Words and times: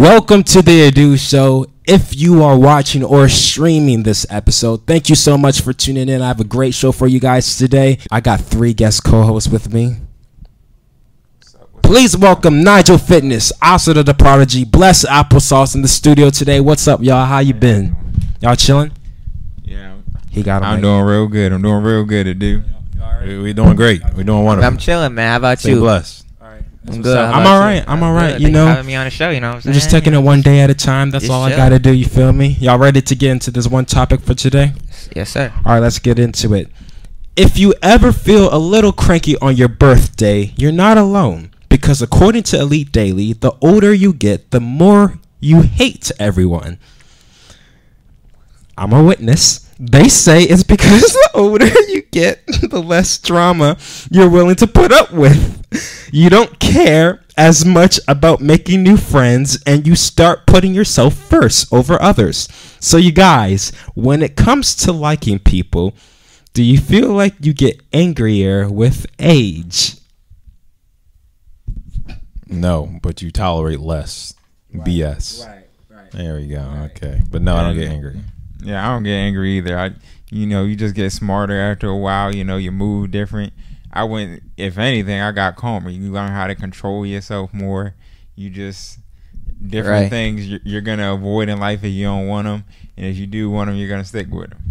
Welcome 0.00 0.44
to 0.44 0.62
the 0.62 0.90
Adu 0.90 1.18
Show. 1.18 1.66
If 1.84 2.18
you 2.18 2.42
are 2.42 2.58
watching 2.58 3.04
or 3.04 3.28
streaming 3.28 4.02
this 4.02 4.24
episode, 4.30 4.86
thank 4.86 5.10
you 5.10 5.14
so 5.14 5.36
much 5.36 5.60
for 5.60 5.74
tuning 5.74 6.08
in. 6.08 6.22
I 6.22 6.28
have 6.28 6.40
a 6.40 6.44
great 6.44 6.72
show 6.72 6.90
for 6.90 7.06
you 7.06 7.20
guys 7.20 7.58
today. 7.58 7.98
I 8.10 8.22
got 8.22 8.40
three 8.40 8.72
guest 8.72 9.04
co-hosts 9.04 9.50
with 9.50 9.70
me. 9.74 9.96
Please 11.82 12.16
welcome 12.16 12.64
Nigel 12.64 12.96
Fitness, 12.96 13.52
also 13.60 13.92
the 13.92 14.14
Prodigy, 14.14 14.64
Bless 14.64 15.04
Applesauce 15.04 15.74
in 15.74 15.82
the 15.82 15.88
studio 15.88 16.30
today. 16.30 16.60
What's 16.60 16.88
up, 16.88 17.02
y'all? 17.02 17.26
How 17.26 17.40
you 17.40 17.52
been? 17.52 17.94
Y'all 18.40 18.56
chilling? 18.56 18.92
Yeah, 19.64 19.96
He 20.30 20.42
got. 20.42 20.62
I'm 20.62 20.76
right. 20.76 20.80
doing 20.82 21.02
real 21.04 21.26
good. 21.28 21.52
I'm 21.52 21.60
doing 21.60 21.82
real 21.84 22.04
good, 22.06 22.38
dude. 22.38 22.64
We, 23.22 23.38
we 23.38 23.52
doing 23.52 23.76
great. 23.76 24.00
We 24.14 24.24
doing 24.24 24.44
wonderful. 24.46 24.66
I'm 24.66 24.78
chilling, 24.78 25.12
man. 25.12 25.28
How 25.32 25.36
about 25.36 25.58
Stay 25.58 25.72
you? 25.72 25.80
blessed. 25.80 26.24
I'm 26.88 27.02
good. 27.02 27.16
How 27.16 27.24
I'm 27.24 27.40
about 27.42 27.62
all 27.62 27.74
you? 27.74 27.82
I'm 27.86 28.02
all 28.02 28.14
right. 28.14 28.32
good. 28.32 28.40
You 28.40 28.46
Thanks 28.46 28.54
know, 28.54 28.66
for 28.66 28.70
having 28.70 28.86
me 28.86 28.94
on 28.94 29.04
the 29.04 29.10
show. 29.10 29.30
You 29.30 29.40
know 29.40 29.48
what 29.48 29.54
I'm 29.56 29.60
saying? 29.62 29.74
I'm 29.74 29.80
just 29.80 29.90
taking 29.90 30.14
it 30.14 30.18
one 30.20 30.40
day 30.40 30.60
at 30.60 30.70
a 30.70 30.74
time. 30.74 31.10
That's 31.10 31.24
Just 31.24 31.32
all 31.32 31.42
I 31.42 31.50
chill. 31.50 31.58
gotta 31.58 31.78
do. 31.78 31.92
You 31.92 32.06
feel 32.06 32.32
me? 32.32 32.56
Y'all 32.60 32.78
ready 32.78 33.02
to 33.02 33.14
get 33.14 33.30
into 33.32 33.50
this 33.50 33.66
one 33.68 33.84
topic 33.84 34.20
for 34.22 34.34
today? 34.34 34.72
Yes, 35.14 35.30
sir. 35.30 35.52
All 35.64 35.74
right, 35.74 35.80
let's 35.80 35.98
get 35.98 36.18
into 36.18 36.54
it. 36.54 36.68
If 37.36 37.58
you 37.58 37.74
ever 37.82 38.12
feel 38.12 38.52
a 38.52 38.58
little 38.58 38.92
cranky 38.92 39.36
on 39.38 39.56
your 39.56 39.68
birthday, 39.68 40.52
you're 40.56 40.72
not 40.72 40.96
alone. 40.98 41.50
Because 41.68 42.02
according 42.02 42.42
to 42.44 42.58
Elite 42.60 42.90
Daily, 42.92 43.32
the 43.32 43.52
older 43.60 43.92
you 43.94 44.12
get, 44.12 44.50
the 44.50 44.60
more 44.60 45.18
you 45.38 45.62
hate 45.62 46.10
everyone. 46.18 46.78
I'm 48.76 48.92
a 48.92 49.02
witness. 49.02 49.70
They 49.78 50.08
say 50.08 50.42
it's 50.42 50.62
because 50.62 51.02
the 51.12 51.30
older 51.34 51.66
you 51.66 52.02
get, 52.10 52.46
the 52.70 52.82
less 52.82 53.18
drama 53.18 53.76
you're 54.10 54.28
willing 54.28 54.56
to 54.56 54.66
put 54.66 54.92
up 54.92 55.12
with. 55.12 55.99
You 56.12 56.30
don't 56.30 56.58
care 56.58 57.22
as 57.36 57.64
much 57.64 58.00
about 58.06 58.40
making 58.40 58.82
new 58.82 58.96
friends 58.96 59.62
and 59.64 59.86
you 59.86 59.94
start 59.96 60.46
putting 60.46 60.74
yourself 60.74 61.14
first 61.14 61.72
over 61.72 62.00
others. 62.00 62.48
So, 62.80 62.96
you 62.96 63.12
guys, 63.12 63.70
when 63.94 64.22
it 64.22 64.36
comes 64.36 64.74
to 64.76 64.92
liking 64.92 65.38
people, 65.38 65.94
do 66.52 66.62
you 66.62 66.78
feel 66.78 67.08
like 67.10 67.34
you 67.40 67.52
get 67.52 67.80
angrier 67.92 68.68
with 68.68 69.06
age? 69.18 69.96
No, 72.48 72.98
but 73.00 73.22
you 73.22 73.30
tolerate 73.30 73.80
less 73.80 74.34
BS. 74.74 75.46
Right, 75.46 75.64
right. 75.88 76.10
There 76.10 76.34
we 76.34 76.48
go. 76.48 76.88
Okay, 76.90 77.20
but 77.30 77.42
no, 77.42 77.54
I 77.54 77.62
don't 77.62 77.76
get 77.76 77.88
angry. 77.88 78.20
Yeah, 78.62 78.86
I 78.86 78.92
don't 78.92 79.04
get 79.04 79.14
angry 79.14 79.58
either. 79.58 79.78
I, 79.78 79.92
you 80.30 80.46
know, 80.46 80.64
you 80.64 80.74
just 80.74 80.94
get 80.96 81.12
smarter 81.12 81.58
after 81.58 81.88
a 81.88 81.96
while. 81.96 82.34
You 82.34 82.42
know, 82.42 82.56
you 82.56 82.72
move 82.72 83.12
different. 83.12 83.52
I 83.92 84.04
went, 84.04 84.42
if 84.56 84.78
anything, 84.78 85.20
I 85.20 85.32
got 85.32 85.56
calmer. 85.56 85.90
You 85.90 86.12
learn 86.12 86.30
how 86.30 86.46
to 86.46 86.54
control 86.54 87.04
yourself 87.04 87.52
more. 87.52 87.94
You 88.36 88.50
just 88.50 88.98
different 89.66 90.04
Right. 90.04 90.08
things 90.10 90.46
you're, 90.48 90.60
you're 90.64 90.80
gonna 90.80 91.12
avoid 91.12 91.48
in 91.48 91.58
life 91.58 91.84
if 91.84 91.90
you 91.92 92.04
don't 92.04 92.26
want 92.26 92.46
them, 92.46 92.64
and 92.96 93.06
if 93.06 93.16
you 93.16 93.26
do 93.26 93.50
want 93.50 93.68
them, 93.68 93.76
you're 93.76 93.88
gonna 93.88 94.04
stick 94.04 94.28
with 94.30 94.50
them. 94.50 94.62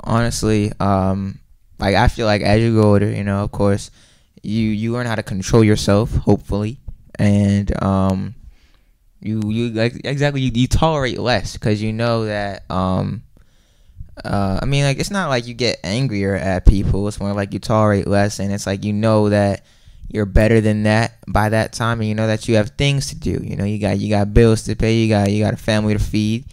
Honestly, 0.00 0.72
um, 0.80 1.38
like 1.78 1.94
I 1.94 2.08
feel 2.08 2.26
like 2.26 2.42
as 2.42 2.60
you 2.60 2.74
go 2.74 2.92
older, 2.92 3.10
you 3.10 3.22
know, 3.24 3.42
of 3.44 3.52
course, 3.52 3.90
you 4.42 4.62
you 4.68 4.92
learn 4.92 5.06
how 5.06 5.14
to 5.16 5.22
control 5.22 5.62
yourself, 5.62 6.14
hopefully, 6.14 6.78
and 7.18 7.70
um, 7.82 8.34
you 9.20 9.42
you 9.46 9.68
like 9.70 10.00
exactly 10.04 10.40
you, 10.40 10.50
you 10.54 10.66
tolerate 10.66 11.18
less 11.18 11.52
because 11.54 11.82
you 11.82 11.92
know 11.92 12.24
that 12.24 12.64
um. 12.70 13.22
Uh, 14.24 14.58
I 14.62 14.64
mean, 14.66 14.84
like 14.84 14.98
it's 14.98 15.10
not 15.10 15.28
like 15.28 15.46
you 15.46 15.54
get 15.54 15.78
angrier 15.84 16.34
at 16.34 16.66
people. 16.66 17.06
It's 17.08 17.20
more 17.20 17.32
like 17.32 17.52
you 17.52 17.58
tolerate 17.58 18.06
less, 18.06 18.38
and 18.38 18.52
it's 18.52 18.66
like 18.66 18.84
you 18.84 18.92
know 18.92 19.28
that 19.28 19.64
you're 20.08 20.26
better 20.26 20.60
than 20.60 20.84
that 20.84 21.18
by 21.28 21.50
that 21.50 21.72
time, 21.72 22.00
and 22.00 22.08
you 22.08 22.14
know 22.14 22.26
that 22.26 22.48
you 22.48 22.56
have 22.56 22.70
things 22.70 23.08
to 23.08 23.16
do. 23.16 23.40
You 23.42 23.56
know, 23.56 23.64
you 23.64 23.78
got 23.78 23.98
you 23.98 24.08
got 24.08 24.32
bills 24.32 24.62
to 24.64 24.76
pay. 24.76 24.96
You 24.96 25.08
got 25.08 25.30
you 25.30 25.44
got 25.44 25.54
a 25.54 25.58
family 25.58 25.92
to 25.92 26.00
feed. 26.00 26.46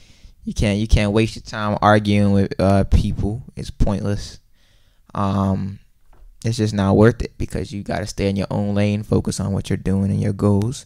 You 0.43 0.53
can't 0.53 0.79
you 0.79 0.87
can't 0.87 1.13
waste 1.13 1.35
your 1.35 1.43
time 1.43 1.77
arguing 1.81 2.33
with 2.33 2.59
uh, 2.59 2.83
people. 2.85 3.43
It's 3.55 3.69
pointless. 3.69 4.39
Um, 5.15 5.79
it's 6.43 6.57
just 6.57 6.73
not 6.73 6.97
worth 6.97 7.21
it 7.21 7.37
because 7.37 7.71
you 7.71 7.83
got 7.83 7.99
to 7.99 8.07
stay 8.07 8.29
in 8.29 8.35
your 8.35 8.47
own 8.51 8.75
lane, 8.75 9.03
focus 9.03 9.39
on 9.39 9.53
what 9.53 9.69
you're 9.69 9.77
doing 9.77 10.11
and 10.11 10.21
your 10.21 10.33
goals, 10.33 10.85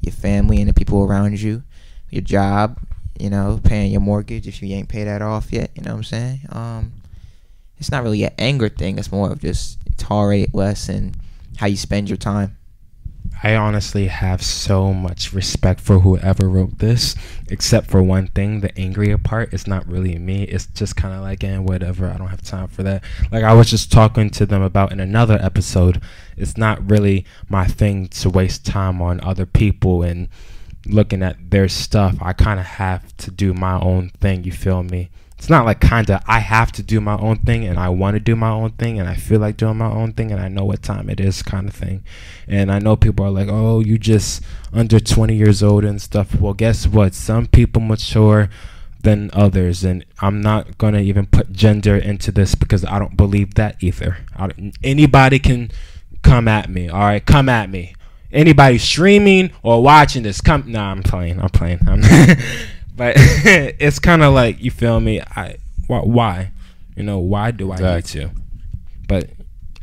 your 0.00 0.12
family 0.12 0.58
and 0.58 0.68
the 0.68 0.74
people 0.74 1.04
around 1.04 1.40
you, 1.40 1.62
your 2.10 2.22
job. 2.22 2.80
You 3.20 3.30
know, 3.30 3.60
paying 3.62 3.92
your 3.92 4.00
mortgage 4.00 4.46
if 4.46 4.62
you 4.62 4.74
ain't 4.74 4.88
paid 4.88 5.04
that 5.04 5.22
off 5.22 5.52
yet. 5.52 5.70
You 5.74 5.82
know 5.82 5.92
what 5.92 5.98
I'm 5.98 6.04
saying? 6.04 6.40
Um, 6.50 6.92
it's 7.78 7.90
not 7.90 8.02
really 8.02 8.24
an 8.24 8.32
anger 8.38 8.68
thing. 8.68 8.98
It's 8.98 9.12
more 9.12 9.30
of 9.30 9.40
just 9.40 9.78
tolerate 9.96 10.54
less 10.54 10.88
and 10.88 11.16
how 11.56 11.66
you 11.66 11.76
spend 11.76 12.08
your 12.08 12.16
time. 12.16 12.56
I 13.42 13.54
honestly 13.54 14.06
have 14.06 14.42
so 14.42 14.94
much 14.94 15.32
respect 15.32 15.80
for 15.80 16.00
whoever 16.00 16.48
wrote 16.48 16.78
this, 16.78 17.14
except 17.48 17.88
for 17.88 18.02
one 18.02 18.28
thing 18.28 18.60
the 18.60 18.76
angrier 18.78 19.18
part. 19.18 19.52
It's 19.52 19.66
not 19.66 19.86
really 19.86 20.18
me. 20.18 20.44
It's 20.44 20.66
just 20.66 20.96
kind 20.96 21.14
of 21.14 21.20
like, 21.20 21.44
and 21.44 21.68
whatever. 21.68 22.08
I 22.08 22.16
don't 22.16 22.28
have 22.28 22.42
time 22.42 22.68
for 22.68 22.82
that. 22.84 23.04
Like 23.30 23.44
I 23.44 23.52
was 23.52 23.70
just 23.70 23.92
talking 23.92 24.30
to 24.30 24.46
them 24.46 24.62
about 24.62 24.90
in 24.90 25.00
another 25.00 25.38
episode. 25.40 26.00
It's 26.36 26.56
not 26.56 26.90
really 26.90 27.26
my 27.48 27.66
thing 27.66 28.08
to 28.08 28.30
waste 28.30 28.64
time 28.64 29.02
on 29.02 29.20
other 29.22 29.46
people 29.46 30.02
and 30.02 30.28
looking 30.88 31.22
at 31.22 31.50
their 31.50 31.68
stuff. 31.68 32.16
I 32.20 32.32
kind 32.32 32.60
of 32.60 32.66
have 32.66 33.16
to 33.18 33.30
do 33.30 33.54
my 33.54 33.78
own 33.80 34.10
thing. 34.20 34.44
You 34.44 34.52
feel 34.52 34.82
me? 34.82 35.10
It's 35.38 35.50
not 35.50 35.66
like 35.66 35.80
kind 35.80 36.08
of 36.08 36.22
I 36.26 36.38
have 36.38 36.72
to 36.72 36.82
do 36.82 37.00
my 37.00 37.18
own 37.18 37.36
thing 37.38 37.66
and 37.66 37.78
I 37.78 37.90
want 37.90 38.14
to 38.14 38.20
do 38.20 38.34
my 38.34 38.48
own 38.48 38.70
thing 38.70 38.98
and 38.98 39.08
I 39.08 39.14
feel 39.14 39.38
like 39.38 39.58
doing 39.58 39.76
my 39.76 39.90
own 39.90 40.12
thing 40.12 40.32
and 40.32 40.40
I 40.40 40.48
know 40.48 40.64
what 40.64 40.82
time 40.82 41.10
it 41.10 41.20
is 41.20 41.42
kind 41.42 41.68
of 41.68 41.74
thing. 41.74 42.02
And 42.48 42.72
I 42.72 42.78
know 42.78 42.96
people 42.96 43.26
are 43.26 43.30
like, 43.30 43.48
"Oh, 43.50 43.80
you 43.80 43.98
just 43.98 44.42
under 44.72 44.98
20 44.98 45.34
years 45.34 45.62
old 45.62 45.84
and 45.84 46.00
stuff." 46.00 46.40
Well, 46.40 46.54
guess 46.54 46.86
what? 46.86 47.14
Some 47.14 47.46
people 47.46 47.82
mature 47.82 48.48
than 49.02 49.30
others 49.34 49.84
and 49.84 50.04
I'm 50.20 50.40
not 50.40 50.78
going 50.78 50.94
to 50.94 51.00
even 51.00 51.26
put 51.26 51.52
gender 51.52 51.96
into 51.96 52.32
this 52.32 52.54
because 52.54 52.84
I 52.84 52.98
don't 52.98 53.16
believe 53.16 53.54
that 53.54 53.76
either. 53.80 54.18
Anybody 54.82 55.38
can 55.38 55.70
come 56.22 56.48
at 56.48 56.70
me. 56.70 56.88
All 56.88 57.00
right, 57.00 57.24
come 57.24 57.48
at 57.48 57.70
me. 57.70 57.94
Anybody 58.36 58.78
streaming 58.78 59.50
or 59.62 59.82
watching 59.82 60.22
this, 60.22 60.40
come. 60.40 60.70
Nah, 60.70 60.90
I'm 60.90 61.02
playing. 61.02 61.40
I'm 61.40 61.48
playing. 61.48 61.80
I'm 61.86 62.00
but 62.96 63.14
it's 63.16 63.98
kind 63.98 64.22
of 64.22 64.34
like 64.34 64.62
you 64.62 64.70
feel 64.70 65.00
me. 65.00 65.20
I 65.20 65.56
why, 65.86 66.00
why, 66.00 66.52
you 66.96 67.02
know, 67.02 67.18
why 67.18 67.50
do 67.50 67.72
I 67.72 67.76
need 67.76 67.84
Exactly. 67.84 68.20
to? 68.20 68.30
But 69.08 69.30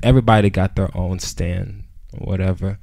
everybody 0.01 0.49
got 0.49 0.75
their 0.75 0.95
own 0.95 1.19
stand, 1.19 1.83
or 2.13 2.25
whatever. 2.25 2.77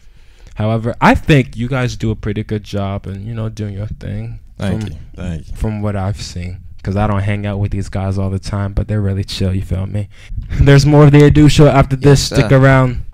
However, 0.55 0.95
I 1.01 1.15
think 1.15 1.57
you 1.57 1.69
guys 1.69 1.97
do 1.97 2.11
a 2.11 2.17
pretty 2.17 2.43
good 2.43 2.65
job, 2.65 3.07
and 3.07 3.27
you 3.27 3.35
know, 3.35 3.49
doing 3.49 3.75
your 3.75 3.87
thing. 3.87 4.41
Thank 4.59 4.83
from, 4.83 4.93
you. 4.93 4.99
Thank 5.15 5.49
you. 5.49 5.57
From 5.57 5.83
what 5.83 5.97
I've 5.97 6.21
seen, 6.21 6.61
because 6.77 6.97
I 6.97 7.07
don't 7.07 7.21
hang 7.21 7.47
out 7.47 7.59
with 7.59 7.71
these 7.71 7.89
guys 7.89 8.19
all 8.19 8.31
the 8.31 8.39
time, 8.39 8.73
but 8.73 8.89
they're 8.89 9.01
really 9.01 9.25
chill. 9.25 9.55
You 9.55 9.63
feel 9.63 9.87
me? 9.87 10.09
There's 10.61 10.85
more 10.87 11.05
of 11.05 11.13
the 11.13 11.19
Adu 11.19 11.51
show 11.51 11.67
after 11.67 11.97
this. 11.97 12.31
Yes, 12.31 12.41
Stick 12.41 12.53
around. 12.53 13.05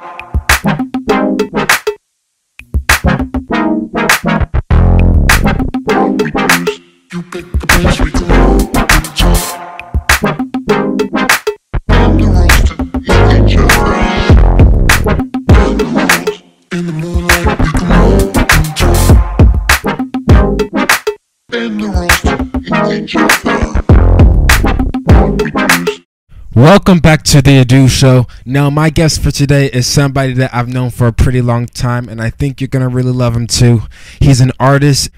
Welcome 26.54 26.98
back 26.98 27.22
to 27.22 27.40
the 27.40 27.64
Adu 27.64 27.88
Show. 27.88 28.26
Now, 28.44 28.68
my 28.68 28.90
guest 28.90 29.22
for 29.22 29.30
today 29.30 29.70
is 29.70 29.86
somebody 29.86 30.34
that 30.34 30.52
I've 30.52 30.68
known 30.68 30.90
for 30.90 31.06
a 31.06 31.12
pretty 31.14 31.40
long 31.40 31.64
time, 31.64 32.10
and 32.10 32.20
I 32.20 32.28
think 32.28 32.60
you're 32.60 32.68
gonna 32.68 32.90
really 32.90 33.12
love 33.12 33.34
him 33.34 33.46
too. 33.46 33.84
He's 34.20 34.42
an 34.42 34.52
artist, 34.60 35.08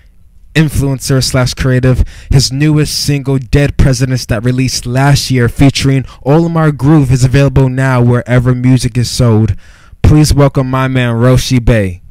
influencer 0.58 1.22
slash 1.22 1.54
creative. 1.54 2.02
His 2.30 2.50
newest 2.52 2.98
single, 2.98 3.38
"Dead 3.38 3.76
Presidents," 3.78 4.26
that 4.26 4.44
released 4.44 4.86
last 4.86 5.30
year, 5.30 5.48
featuring 5.48 6.02
Olimar 6.26 6.76
Groove, 6.76 7.12
is 7.12 7.22
available 7.24 7.68
now 7.68 8.02
wherever 8.02 8.54
music 8.54 8.98
is 8.98 9.08
sold. 9.08 9.54
Please 10.02 10.34
welcome 10.34 10.68
my 10.68 10.88
man 10.88 11.14
Roshi 11.14 11.64
Bay. 11.64 12.02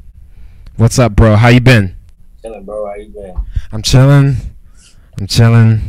What's 0.78 0.98
up, 0.98 1.14
bro? 1.16 1.36
How 1.36 1.50
you 1.50 1.60
been? 1.60 1.96
Chilling, 2.42 2.64
bro. 2.64 2.86
How 2.86 2.96
you 2.96 3.10
been? 3.10 3.36
I'm 3.74 3.82
chilling. 3.82 4.38
I'm 5.20 5.28
chilling. 5.28 5.82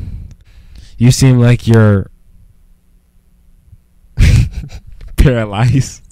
You 0.96 1.12
seem 1.12 1.38
like 1.38 1.68
you're 1.68 2.10
paralyzed. 5.16 6.02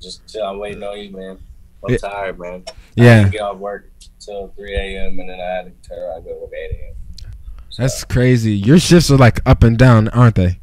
Just 0.00 0.26
chill. 0.32 0.44
I'm 0.44 0.58
waiting 0.58 0.82
on 0.82 0.98
you, 0.98 1.10
man. 1.16 1.38
I'm 1.84 1.92
Yeah. 1.92 1.98
tired, 1.98 2.38
man. 2.40 2.64
I 2.68 2.72
Yeah, 2.96 3.28
get 3.28 3.40
off 3.42 3.58
work 3.58 3.88
till 4.28 4.52
3 4.56 4.74
a.m. 4.74 5.18
and 5.18 5.28
then 5.28 5.40
I 5.40 5.44
had 5.56 5.82
to 5.82 5.88
turn 5.88 5.98
around 5.98 6.16
and 6.18 6.26
go 6.26 6.46
to 6.46 6.56
8 6.56 6.70
a.m. 6.70 6.94
So, 7.70 7.82
that's 7.82 8.04
crazy. 8.04 8.52
Your 8.52 8.78
shifts 8.78 9.10
are 9.10 9.16
like 9.16 9.40
up 9.46 9.62
and 9.62 9.78
down, 9.78 10.08
aren't 10.08 10.36
they? 10.36 10.60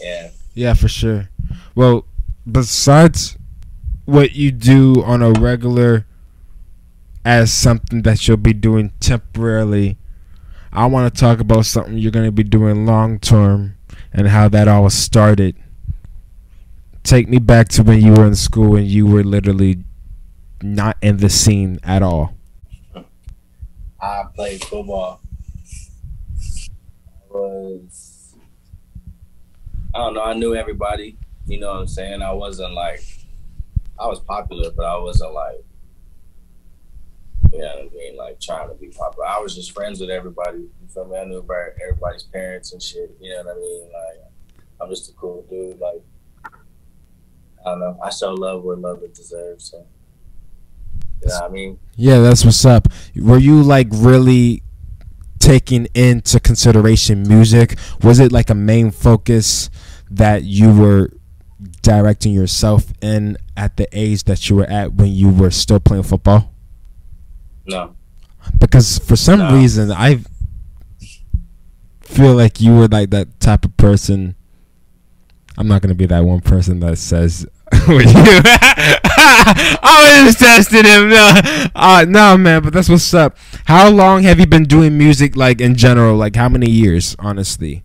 yeah. 0.00 0.30
Yeah, 0.54 0.74
for 0.74 0.88
sure. 0.88 1.28
Well, 1.74 2.06
besides 2.50 3.36
what 4.06 4.32
you 4.32 4.50
do 4.50 5.02
on 5.04 5.22
a 5.22 5.32
regular 5.32 6.06
as 7.26 7.52
something 7.52 8.02
that 8.02 8.26
you'll 8.26 8.36
be 8.36 8.52
doing 8.52 8.92
temporarily. 9.00 9.98
I 10.72 10.86
want 10.86 11.12
to 11.12 11.20
talk 11.20 11.40
about 11.40 11.66
something 11.66 11.98
you're 11.98 12.12
going 12.12 12.24
to 12.24 12.30
be 12.32 12.44
doing 12.44 12.86
long 12.86 13.18
term 13.18 13.74
and 14.12 14.28
how 14.28 14.48
that 14.50 14.68
all 14.68 14.88
started. 14.90 15.56
Take 17.02 17.28
me 17.28 17.38
back 17.38 17.68
to 17.70 17.82
when 17.82 18.00
you 18.00 18.12
were 18.12 18.26
in 18.26 18.36
school 18.36 18.76
and 18.76 18.86
you 18.86 19.06
were 19.06 19.24
literally 19.24 19.82
not 20.62 20.96
in 21.02 21.16
the 21.16 21.28
scene 21.28 21.80
at 21.82 22.00
all. 22.00 22.35
I 24.06 24.24
played 24.34 24.64
football. 24.64 25.20
I 27.28 27.32
was, 27.32 28.36
I 29.94 29.98
don't 29.98 30.14
know, 30.14 30.22
I 30.22 30.32
knew 30.34 30.54
everybody. 30.54 31.18
You 31.46 31.58
know 31.58 31.72
what 31.72 31.80
I'm 31.80 31.88
saying? 31.88 32.22
I 32.22 32.32
wasn't 32.32 32.74
like, 32.74 33.02
I 33.98 34.06
was 34.06 34.20
popular, 34.20 34.70
but 34.70 34.84
I 34.84 34.96
wasn't 34.98 35.34
like, 35.34 35.64
you 37.52 37.58
know 37.58 37.66
what 37.66 37.92
I 37.92 37.96
mean? 37.96 38.16
Like 38.16 38.40
trying 38.40 38.68
to 38.68 38.74
be 38.76 38.88
popular. 38.88 39.26
I 39.26 39.40
was 39.40 39.56
just 39.56 39.72
friends 39.72 40.00
with 40.00 40.10
everybody. 40.10 40.58
You 40.58 40.88
feel 40.88 41.06
me? 41.06 41.18
I 41.18 41.24
knew 41.24 41.38
about 41.38 41.70
everybody's 41.82 42.22
parents 42.22 42.72
and 42.72 42.82
shit. 42.82 43.16
You 43.20 43.30
know 43.30 43.42
what 43.42 43.56
I 43.56 43.58
mean? 43.58 43.82
Like, 43.92 44.30
I'm 44.80 44.88
just 44.88 45.10
a 45.10 45.14
cool 45.14 45.44
dude. 45.50 45.80
Like, 45.80 46.02
I 46.44 47.70
don't 47.70 47.80
know. 47.80 47.98
I 48.02 48.10
show 48.10 48.34
love 48.34 48.62
where 48.62 48.76
love 48.76 49.02
it 49.02 49.14
deserves. 49.14 49.70
So, 49.70 49.84
you 51.22 51.28
know 51.28 51.40
I 51.44 51.48
mean? 51.48 51.78
Yeah, 51.96 52.18
that's 52.20 52.44
what's 52.44 52.64
up. 52.64 52.88
Were 53.16 53.38
you 53.38 53.62
like 53.62 53.88
really 53.92 54.62
taking 55.38 55.86
into 55.94 56.40
consideration 56.40 57.22
music? 57.26 57.76
Was 58.02 58.18
it 58.20 58.32
like 58.32 58.50
a 58.50 58.54
main 58.54 58.90
focus 58.90 59.70
that 60.10 60.44
you 60.44 60.72
were 60.74 61.10
directing 61.82 62.32
yourself 62.32 62.92
in 63.00 63.36
at 63.56 63.76
the 63.76 63.88
age 63.92 64.24
that 64.24 64.48
you 64.50 64.56
were 64.56 64.66
at 64.66 64.92
when 64.94 65.08
you 65.12 65.30
were 65.30 65.50
still 65.50 65.80
playing 65.80 66.02
football? 66.04 66.52
No. 67.66 67.96
Because 68.58 68.98
for 68.98 69.16
some 69.16 69.38
No. 69.40 69.54
reason 69.54 69.90
I 69.90 70.20
feel 72.02 72.34
like 72.34 72.60
you 72.60 72.74
were 72.74 72.88
like 72.88 73.10
that 73.10 73.40
type 73.40 73.64
of 73.64 73.76
person. 73.76 74.34
I'm 75.58 75.66
not 75.68 75.82
gonna 75.82 75.94
be 75.94 76.06
that 76.06 76.24
one 76.24 76.40
person 76.40 76.80
that 76.80 76.98
says 76.98 77.46
with 77.88 78.06
you. 78.06 78.40
I 79.82 80.22
was 80.24 80.36
just 80.36 80.38
testing 80.38 80.84
him. 80.84 81.08
No, 81.08 81.40
uh, 81.74 82.04
no, 82.08 82.36
man. 82.36 82.62
But 82.62 82.72
that's 82.72 82.88
what's 82.88 83.12
up. 83.12 83.36
How 83.64 83.88
long 83.88 84.22
have 84.22 84.38
you 84.38 84.46
been 84.46 84.64
doing 84.64 84.96
music, 84.96 85.34
like 85.34 85.60
in 85.60 85.74
general? 85.74 86.16
Like 86.16 86.36
how 86.36 86.48
many 86.48 86.70
years, 86.70 87.16
honestly, 87.18 87.82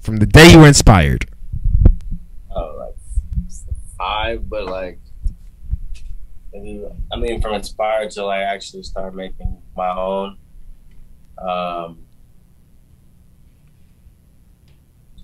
from 0.00 0.16
the 0.16 0.26
day 0.26 0.50
you 0.50 0.58
were 0.58 0.66
inspired? 0.66 1.26
oh, 2.50 2.76
like 2.78 2.96
five, 3.96 4.48
but 4.48 4.66
like, 4.66 4.98
I 6.54 7.16
mean, 7.16 7.40
from 7.40 7.54
inspired 7.54 8.10
to 8.12 8.24
like 8.24 8.42
actually 8.42 8.82
start 8.82 9.14
making 9.14 9.62
my 9.76 9.90
own. 9.90 10.38
Um, 11.38 11.98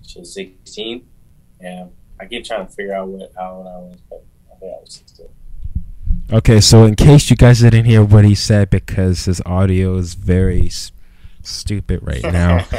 shit, 0.07 0.27
sixteen. 0.27 1.07
Yeah, 1.59 1.87
I 2.19 2.25
keep 2.25 2.45
trying 2.45 2.65
to 2.67 2.71
figure 2.71 2.95
out 2.95 3.07
what 3.07 3.31
how 3.37 3.51
old 3.55 3.67
I 3.67 3.77
was, 3.77 3.97
but 4.09 4.23
I 4.51 4.55
think 4.59 4.71
I 4.75 4.79
was 4.81 4.93
sixteen. 4.93 5.27
Okay, 6.31 6.61
so 6.61 6.85
in 6.85 6.95
case 6.95 7.29
you 7.29 7.35
guys 7.35 7.59
didn't 7.59 7.85
hear 7.85 8.03
what 8.03 8.23
he 8.25 8.33
said, 8.35 8.69
because 8.69 9.25
his 9.25 9.41
audio 9.45 9.97
is 9.97 10.13
very 10.13 10.67
s- 10.67 10.91
stupid 11.41 11.99
right 12.03 12.23
now. 12.23 12.65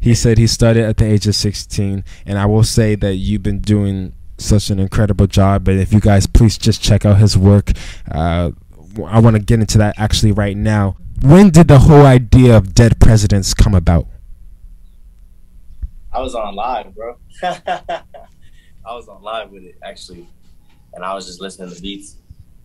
He 0.00 0.16
said 0.16 0.36
he 0.36 0.48
started 0.48 0.84
at 0.84 0.96
the 0.96 1.04
age 1.04 1.28
of 1.28 1.36
16, 1.36 2.02
and 2.26 2.38
I 2.38 2.44
will 2.46 2.64
say 2.64 2.96
that 2.96 3.14
you've 3.14 3.44
been 3.44 3.60
doing 3.60 4.14
such 4.36 4.68
an 4.68 4.80
incredible 4.80 5.28
job. 5.28 5.62
But 5.62 5.74
if 5.76 5.92
you 5.92 6.00
guys 6.00 6.26
please 6.26 6.58
just 6.58 6.82
check 6.82 7.06
out 7.06 7.18
his 7.18 7.38
work, 7.38 7.70
uh, 8.10 8.50
I 9.06 9.20
want 9.20 9.36
to 9.36 9.42
get 9.42 9.60
into 9.60 9.78
that 9.78 9.94
actually 9.96 10.32
right 10.32 10.56
now. 10.56 10.96
When 11.20 11.50
did 11.50 11.68
the 11.68 11.78
whole 11.80 12.04
idea 12.04 12.56
of 12.56 12.74
Dead 12.74 12.98
Presidents 12.98 13.54
come 13.54 13.74
about? 13.76 14.08
I 16.12 16.20
was 16.20 16.34
on 16.34 16.56
live, 16.56 16.92
bro. 16.96 17.16
I 18.84 18.94
was 18.94 19.08
on 19.08 19.22
live 19.22 19.50
with 19.50 19.64
it 19.64 19.76
actually, 19.82 20.26
and 20.94 21.04
I 21.04 21.14
was 21.14 21.26
just 21.26 21.40
listening 21.40 21.74
to 21.74 21.80
beats, 21.80 22.16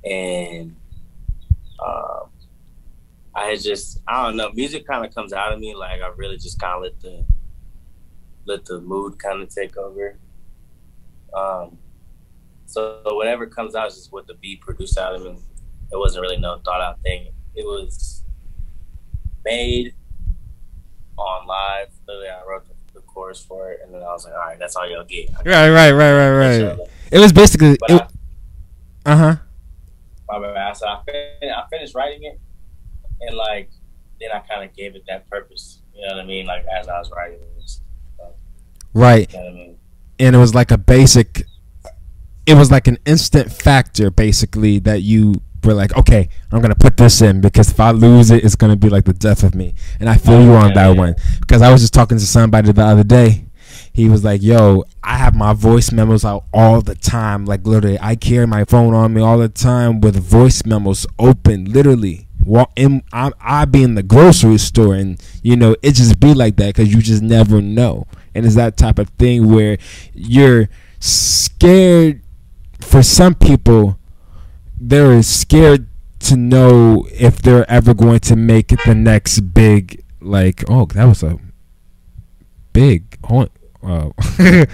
and 0.04 0.76
um, 1.86 2.30
I 3.36 3.46
had 3.46 3.62
just 3.62 4.02
I 4.08 4.26
don't 4.26 4.36
know, 4.36 4.52
music 4.52 4.88
kind 4.88 5.06
of 5.06 5.14
comes 5.14 5.34
out 5.34 5.54
of 5.54 5.60
me 5.60 5.76
like 5.76 6.02
I 6.02 6.08
really 6.16 6.38
just 6.38 6.60
kind 6.60 6.76
of 6.76 6.82
let 6.84 7.00
the 7.02 7.26
let 8.46 8.66
the 8.66 8.82
mood 8.82 9.20
kind 9.20 9.42
of 9.42 9.54
take 9.54 9.78
over. 9.78 10.18
Um, 11.34 11.78
so 12.66 13.02
whatever 13.06 13.46
comes 13.46 13.76
out 13.76 13.88
is 13.88 13.96
just 13.96 14.12
what 14.12 14.26
the 14.28 14.34
beat 14.36 14.62
produced 14.62 14.98
out 14.98 15.16
of 15.16 15.22
me. 15.22 15.38
It 15.92 15.98
wasn't 15.98 16.22
really 16.24 16.38
no 16.38 16.60
thought 16.66 16.82
out 16.82 17.02
thing. 17.02 17.28
It 17.56 17.66
was 17.66 18.24
made 19.46 19.94
on 21.18 21.48
live. 21.48 21.90
Literally, 22.08 22.30
I 22.30 22.44
wrote 22.48 22.66
the, 22.66 22.74
chorus 23.18 23.44
for 23.44 23.72
it, 23.72 23.80
and 23.84 23.92
then 23.92 24.02
I 24.02 24.06
was 24.14 24.26
like, 24.26 24.34
"All 24.36 24.40
right, 24.40 24.60
that's 24.60 24.76
all 24.76 24.88
y'all 24.88 25.04
get." 25.04 25.30
Right, 25.44 25.70
right, 25.70 25.92
right, 25.92 26.14
right, 26.14 26.32
right. 26.70 26.80
It 27.12 27.18
was 27.20 27.34
basically, 27.34 27.78
uh 27.90 28.00
huh. 29.06 29.36
my 30.30 30.40
bad. 30.54 30.78
So 30.78 30.86
I, 30.88 31.02
fin- 31.06 31.50
I 31.50 31.64
finished 31.72 31.96
writing 31.96 32.24
it, 32.26 32.40
and 33.22 33.36
like 33.36 33.72
then 34.20 34.30
I 34.32 34.40
kind 34.40 34.70
of 34.70 34.76
gave 34.76 34.96
it 34.96 35.04
that 35.08 35.28
purpose. 35.30 35.80
You 35.96 36.08
know 36.08 36.16
what 36.16 36.24
I 36.24 36.28
mean? 36.28 36.46
Like 36.46 36.64
as 36.66 36.88
I 36.88 37.00
was 37.00 37.10
writing 37.16 37.40
it, 37.40 37.72
Right. 38.94 39.32
you 39.34 39.40
know 39.40 39.46
what 39.46 39.52
I 39.52 39.56
mean? 39.56 39.78
and 40.20 40.36
it 40.36 40.40
was 40.40 40.56
like 40.56 40.72
a 40.72 40.78
basic 40.78 41.44
it 42.48 42.56
was 42.56 42.72
like 42.72 42.88
an 42.88 42.98
instant 43.06 43.52
factor 43.52 44.10
basically 44.10 44.80
that 44.80 45.02
you 45.04 45.42
were 45.68 45.74
like 45.74 45.96
okay 45.96 46.30
i'm 46.52 46.62
gonna 46.62 46.76
put 46.76 46.98
this 46.98 47.22
in 47.22 47.42
because 47.42 47.70
if 47.70 47.80
i 47.80 47.92
lose 47.92 48.32
it 48.32 48.44
it's 48.44 48.56
gonna 48.56 48.76
be 48.76 48.90
like 48.90 49.06
the 49.06 49.14
death 49.14 49.44
of 49.44 49.54
me. 49.54 49.74
And 50.00 50.10
i 50.10 50.18
feel 50.18 50.42
you 50.42 50.54
oh, 50.54 50.58
on 50.58 50.74
that 50.74 50.98
one. 50.98 51.16
Because 51.40 51.62
i 51.62 51.72
was 51.72 51.82
just 51.82 51.94
talking 51.94 52.18
to 52.18 52.26
somebody 52.26 52.72
the 52.72 52.84
other 52.84 53.04
day. 53.04 53.46
He 53.94 54.10
was 54.10 54.24
like 54.24 54.42
yo 54.42 54.86
i 55.04 55.18
have 55.18 55.36
my 55.36 55.54
voice 55.54 55.92
memos 55.92 56.26
out 56.26 56.46
all 56.54 56.82
the 56.82 56.96
time. 56.96 57.46
Like 57.46 57.66
literally 57.66 58.00
i 58.02 58.16
carry 58.16 58.48
my 58.48 58.64
phone 58.66 58.94
on 58.94 59.14
me 59.14 59.22
all 59.22 59.38
the 59.38 59.50
time 59.50 60.02
with 60.02 60.16
voice 60.16 60.66
memos 60.66 61.06
open 61.20 61.66
literally. 61.66 62.28
Walk 62.44 62.72
in 62.76 63.04
I, 63.12 63.32
I 63.42 63.66
be 63.66 63.84
in 63.84 63.96
the 63.96 64.04
grocery 64.04 64.58
store 64.58 64.96
and 64.96 65.22
you 65.44 65.56
know 65.56 65.76
it 65.82 65.94
just 65.94 66.20
be 66.20 66.34
like 66.34 66.56
that 66.58 66.68
because 66.68 66.94
you 66.94 67.02
just 67.02 67.22
never 67.22 67.62
know. 67.62 68.08
And 68.34 68.46
it's 68.46 68.56
that 68.56 68.78
type 68.78 69.00
of 69.00 69.10
thing 69.12 69.52
where 69.52 69.78
you're 70.14 70.70
scared 71.00 72.22
for 72.80 73.04
some 73.04 73.36
people 73.36 73.97
they're 74.80 75.22
scared 75.24 75.88
to 76.20 76.36
know 76.36 77.08
if 77.12 77.42
they're 77.42 77.70
ever 77.70 77.94
going 77.94 78.20
to 78.20 78.36
make 78.36 78.70
the 78.86 78.96
next 78.96 79.40
big 79.54 80.04
like 80.22 80.64
oh 80.70 80.86
that 80.86 81.06
was 81.06 81.24
a 81.24 81.40
big 82.74 83.18
hon- 83.26 83.50
oh. 83.84 84.12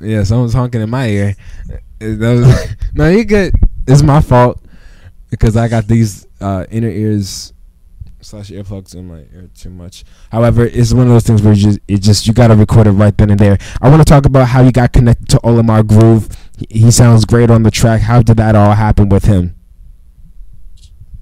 yeah 0.00 0.22
someone's 0.22 0.54
honking 0.54 0.80
in 0.80 0.90
my 0.90 1.08
ear. 1.08 1.36
Uh, 1.70 2.16
was, 2.18 2.76
no 2.94 3.08
you 3.08 3.24
good. 3.24 3.54
It's 3.86 4.02
my 4.02 4.20
fault 4.20 4.62
because 5.30 5.56
i 5.56 5.68
got 5.68 5.86
these 5.86 6.26
uh, 6.40 6.64
inner 6.70 6.88
ears 6.88 7.52
slash 8.22 8.50
earplugs 8.50 8.94
in 8.94 9.08
my 9.08 9.18
ear 9.34 9.48
too 9.54 9.70
much. 9.70 10.04
However 10.30 10.64
it's 10.64 10.92
one 10.92 11.06
of 11.06 11.12
those 11.12 11.24
things 11.24 11.42
where 11.42 11.54
you 11.54 11.62
just 11.62 11.78
it 11.88 12.02
just 12.02 12.26
you 12.26 12.32
gotta 12.32 12.54
record 12.54 12.86
it 12.86 12.92
right 12.92 13.16
then 13.16 13.30
and 13.30 13.38
there. 13.38 13.58
I 13.80 13.88
want 13.88 14.00
to 14.00 14.04
talk 14.04 14.26
about 14.26 14.48
how 14.48 14.62
you 14.62 14.72
got 14.72 14.92
connected 14.92 15.28
to 15.30 15.36
olimar 15.38 15.86
groove 15.86 16.28
he 16.68 16.90
sounds 16.90 17.24
great 17.24 17.50
on 17.50 17.62
the 17.62 17.70
track 17.70 18.00
how 18.02 18.22
did 18.22 18.36
that 18.36 18.54
all 18.54 18.72
happen 18.72 19.08
with 19.08 19.24
him 19.24 19.54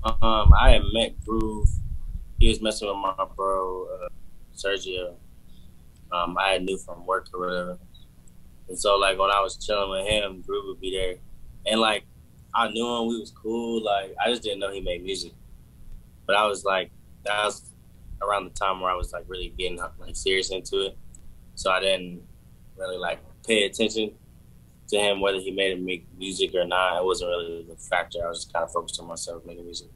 Um, 0.05 0.53
I 0.59 0.71
had 0.71 0.83
met 0.93 1.21
Groove. 1.25 1.69
He 2.39 2.49
was 2.49 2.63
messing 2.63 2.89
with 2.89 2.97
my 2.97 3.15
bro 3.37 3.87
uh, 3.87 4.09
Sergio. 4.57 5.15
Um, 6.13 6.39
I 6.39 6.51
had 6.51 6.63
knew 6.65 6.79
from 6.79 7.05
work 7.05 7.29
or 7.35 7.41
whatever. 7.41 7.79
And 8.69 8.79
so 8.79 8.97
like 8.97 9.19
when 9.19 9.31
I 9.31 9.41
was 9.41 9.57
chilling 9.57 9.91
with 9.91 10.07
him, 10.07 10.43
Groove 10.47 10.67
would 10.67 10.81
be 10.81 10.93
there, 10.97 11.17
and 11.67 11.81
like 11.81 12.05
I 12.55 12.69
knew 12.71 12.87
him. 12.87 13.09
We 13.09 13.21
was 13.21 13.31
cool. 13.31 13.85
Like 13.85 14.15
I 14.25 14.31
just 14.31 14.43
didn't 14.43 14.61
know 14.61 14.73
he 14.73 14.81
made 14.81 15.05
music. 15.05 15.33
But 16.27 16.37
I 16.37 16.47
was 16.47 16.65
like, 16.65 16.91
that 17.25 17.45
was 17.45 17.71
around 18.23 18.45
the 18.45 18.51
time 18.51 18.81
where 18.81 18.91
I 18.91 18.95
was 18.95 19.13
like 19.13 19.25
really 19.29 19.53
getting 19.59 19.79
like 19.79 20.17
serious 20.17 20.51
into 20.51 20.87
it. 20.87 20.97
So 21.55 21.71
I 21.71 21.81
didn't 21.81 22.23
really 22.77 22.99
like 22.99 23.19
pay 23.47 23.65
attention 23.65 24.13
to 24.89 24.99
him 24.99 25.21
whether 25.21 25.39
he 25.39 25.51
made 25.51 25.81
make 25.83 26.07
music 26.19 26.55
or 26.55 26.65
not. 26.65 26.99
It 26.99 27.05
wasn't 27.05 27.31
really 27.31 27.67
the 27.69 27.77
factor. 27.77 28.25
I 28.25 28.29
was 28.29 28.45
just 28.45 28.53
kind 28.53 28.65
of 28.65 28.73
focused 28.73 29.01
on 29.01 29.07
myself 29.07 29.45
making 29.45 29.65
music. 29.65 29.89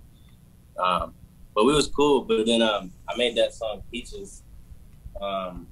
Um, 0.79 1.15
but 1.55 1.65
we 1.65 1.75
was 1.75 1.89
cool. 1.89 2.23
But 2.23 2.47
then 2.47 2.63
um, 2.63 2.93
I 3.09 3.17
made 3.17 3.37
that 3.37 3.55
song 3.55 3.83
Peaches. 3.91 4.43
Um, 5.21 5.67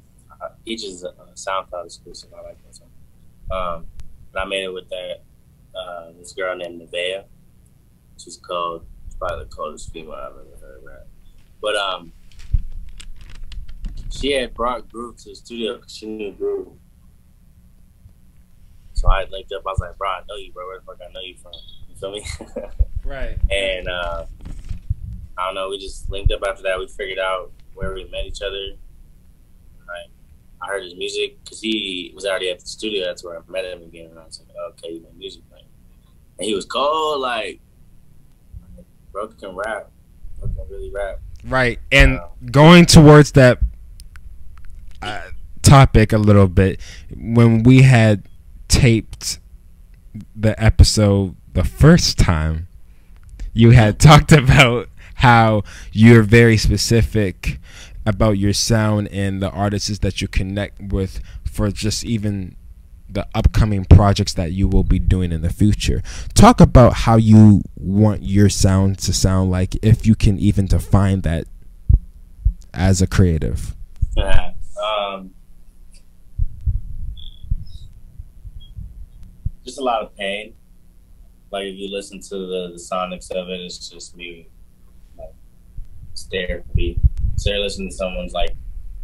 Peaches 0.64 1.04
a 1.04 1.12
SoundCloud 1.34 1.84
exclusive. 1.86 2.30
I 2.36 2.42
like 2.42 2.58
that 2.64 2.74
song. 2.74 2.88
Um, 3.50 3.86
but 4.32 4.42
I 4.42 4.44
made 4.46 4.64
it 4.64 4.72
with 4.72 4.88
that 4.88 5.22
uh, 5.74 6.12
this 6.18 6.32
girl 6.32 6.56
named 6.56 6.80
Nevaeh. 6.80 7.24
She's 8.16 8.36
called 8.36 8.86
probably 9.18 9.44
the 9.44 9.50
coldest 9.50 9.92
female 9.92 10.14
I've 10.14 10.32
ever 10.32 10.56
heard. 10.60 11.06
But 11.60 11.76
um, 11.76 12.12
she 14.10 14.32
had 14.32 14.54
brought 14.54 14.88
Groove 14.88 15.16
to 15.18 15.30
the 15.30 15.34
studio 15.34 15.76
because 15.76 15.94
she 15.94 16.06
knew 16.06 16.32
Groove. 16.32 16.68
So 19.00 19.08
I 19.10 19.24
linked 19.30 19.50
up. 19.52 19.62
I 19.66 19.70
was 19.70 19.78
like, 19.80 19.96
"Bro, 19.96 20.08
I 20.08 20.20
know 20.28 20.36
you, 20.36 20.52
bro. 20.52 20.66
Where 20.66 20.78
the 20.78 20.84
fuck 20.84 20.98
I 21.08 21.10
know 21.12 21.20
you 21.20 21.34
from? 21.42 21.52
You 21.88 21.94
feel 21.96 22.12
me?" 22.12 22.24
right 23.04 23.38
and 23.50 23.88
uh, 23.88 24.26
I 25.38 25.46
don't 25.46 25.54
know. 25.54 25.70
We 25.70 25.78
just 25.78 26.10
linked 26.10 26.30
up 26.32 26.42
after 26.46 26.62
that. 26.64 26.78
We 26.78 26.86
figured 26.86 27.18
out 27.18 27.50
where 27.74 27.94
we 27.94 28.04
met 28.04 28.26
each 28.26 28.42
other. 28.42 28.76
Like, 29.88 30.10
I 30.62 30.66
heard 30.66 30.84
his 30.84 30.94
music 30.94 31.42
because 31.42 31.60
he 31.62 32.12
was 32.14 32.26
already 32.26 32.50
at 32.50 32.60
the 32.60 32.66
studio. 32.66 33.06
That's 33.06 33.24
where 33.24 33.38
I 33.38 33.40
met 33.48 33.64
him 33.64 33.82
again. 33.82 34.10
And 34.10 34.18
I 34.18 34.24
was 34.26 34.38
like, 34.46 34.54
okay, 34.72 34.92
you 34.94 35.00
make 35.02 35.16
music, 35.16 35.42
man. 35.50 35.62
And 36.38 36.46
he 36.46 36.54
was 36.54 36.66
cold, 36.66 37.20
like, 37.22 37.60
bro 39.12 39.28
can 39.28 39.56
rap. 39.56 39.90
Bro 40.38 40.48
can 40.48 40.66
really 40.70 40.90
rap. 40.90 41.20
Right. 41.44 41.78
And 41.90 42.16
Wow. 42.16 42.32
going 42.50 42.84
towards 42.84 43.32
that 43.32 43.58
uh, 45.00 45.22
topic 45.62 46.12
a 46.12 46.18
little 46.18 46.48
bit, 46.48 46.80
when 47.16 47.62
we 47.62 47.80
had 47.82 48.24
taped 48.70 49.40
the 50.34 50.60
episode 50.62 51.36
the 51.52 51.64
first 51.64 52.18
time, 52.18 52.68
you 53.52 53.72
had 53.72 53.98
talked 53.98 54.32
about 54.32 54.88
how 55.16 55.62
you're 55.92 56.22
very 56.22 56.56
specific 56.56 57.58
about 58.06 58.38
your 58.38 58.54
sound 58.54 59.08
and 59.08 59.42
the 59.42 59.50
artists 59.50 59.98
that 59.98 60.22
you 60.22 60.28
connect 60.28 60.80
with 60.80 61.20
for 61.44 61.70
just 61.70 62.04
even 62.04 62.56
the 63.08 63.26
upcoming 63.34 63.84
projects 63.84 64.32
that 64.34 64.52
you 64.52 64.68
will 64.68 64.84
be 64.84 64.98
doing 64.98 65.32
in 65.32 65.42
the 65.42 65.50
future. 65.50 66.00
Talk 66.32 66.60
about 66.60 66.94
how 66.94 67.16
you 67.16 67.62
want 67.76 68.22
your 68.22 68.48
sound 68.48 68.98
to 69.00 69.12
sound 69.12 69.50
like 69.50 69.76
if 69.82 70.06
you 70.06 70.14
can 70.14 70.38
even 70.38 70.66
define 70.66 71.22
that 71.22 71.44
as 72.72 73.02
a 73.02 73.06
creative. 73.06 73.74
um, 74.82 75.32
just 79.64 79.78
a 79.78 79.82
lot 79.82 80.02
of 80.02 80.14
pain. 80.16 80.54
Like 81.50 81.64
if 81.64 81.76
you 81.76 81.90
listen 81.90 82.20
to 82.20 82.36
the, 82.38 82.70
the 82.72 82.78
sonics 82.78 83.30
of 83.30 83.48
it, 83.48 83.60
it's 83.60 83.88
just 83.88 84.16
me, 84.16 84.48
like 85.18 85.34
therapy. 86.30 87.00
So 87.36 87.50
you're 87.50 87.60
listening 87.60 87.90
to 87.90 87.94
someone's 87.94 88.32
like 88.32 88.56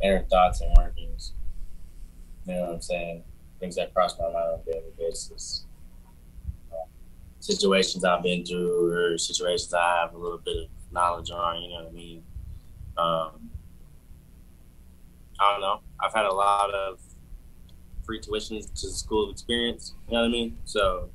inner 0.02 0.22
thoughts 0.30 0.60
and 0.60 0.72
workings. 0.76 1.32
You 2.46 2.54
know 2.54 2.60
what 2.62 2.70
I'm 2.74 2.82
saying? 2.82 3.24
Things 3.58 3.76
that 3.76 3.92
cross 3.94 4.18
my 4.18 4.26
mind 4.26 4.36
on 4.36 4.60
a 4.60 4.70
daily 4.70 4.92
basis. 4.98 5.64
Situations 7.40 8.04
I've 8.04 8.22
been 8.22 8.44
through, 8.44 8.92
or 8.92 9.18
situations 9.18 9.72
I 9.72 10.00
have 10.00 10.14
a 10.14 10.18
little 10.18 10.38
bit 10.38 10.56
of 10.56 10.92
knowledge 10.92 11.30
on. 11.30 11.62
You 11.62 11.68
know 11.70 11.84
what 11.84 11.88
I 11.88 11.92
mean? 11.92 12.22
Um, 12.96 13.50
I 15.38 15.52
don't 15.52 15.60
know. 15.60 15.80
I've 16.00 16.14
had 16.14 16.26
a 16.26 16.32
lot 16.32 16.72
of 16.72 17.00
free 18.06 18.20
tuitions 18.20 18.72
to 18.80 18.86
the 18.86 18.94
school 18.94 19.24
of 19.24 19.30
experience. 19.30 19.94
You 20.08 20.14
know 20.14 20.20
what 20.20 20.28
I 20.28 20.30
mean? 20.30 20.58
So 20.64 21.10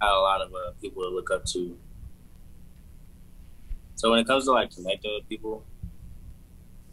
I 0.00 0.06
had 0.06 0.12
a 0.12 0.20
lot 0.20 0.40
of 0.42 0.52
uh, 0.54 0.72
people 0.80 1.02
to 1.02 1.08
look 1.08 1.30
up 1.30 1.44
to. 1.46 1.76
So 3.94 4.10
when 4.10 4.20
it 4.20 4.26
comes 4.26 4.44
to 4.44 4.52
like 4.52 4.70
connecting 4.70 5.12
with 5.14 5.28
people, 5.28 5.64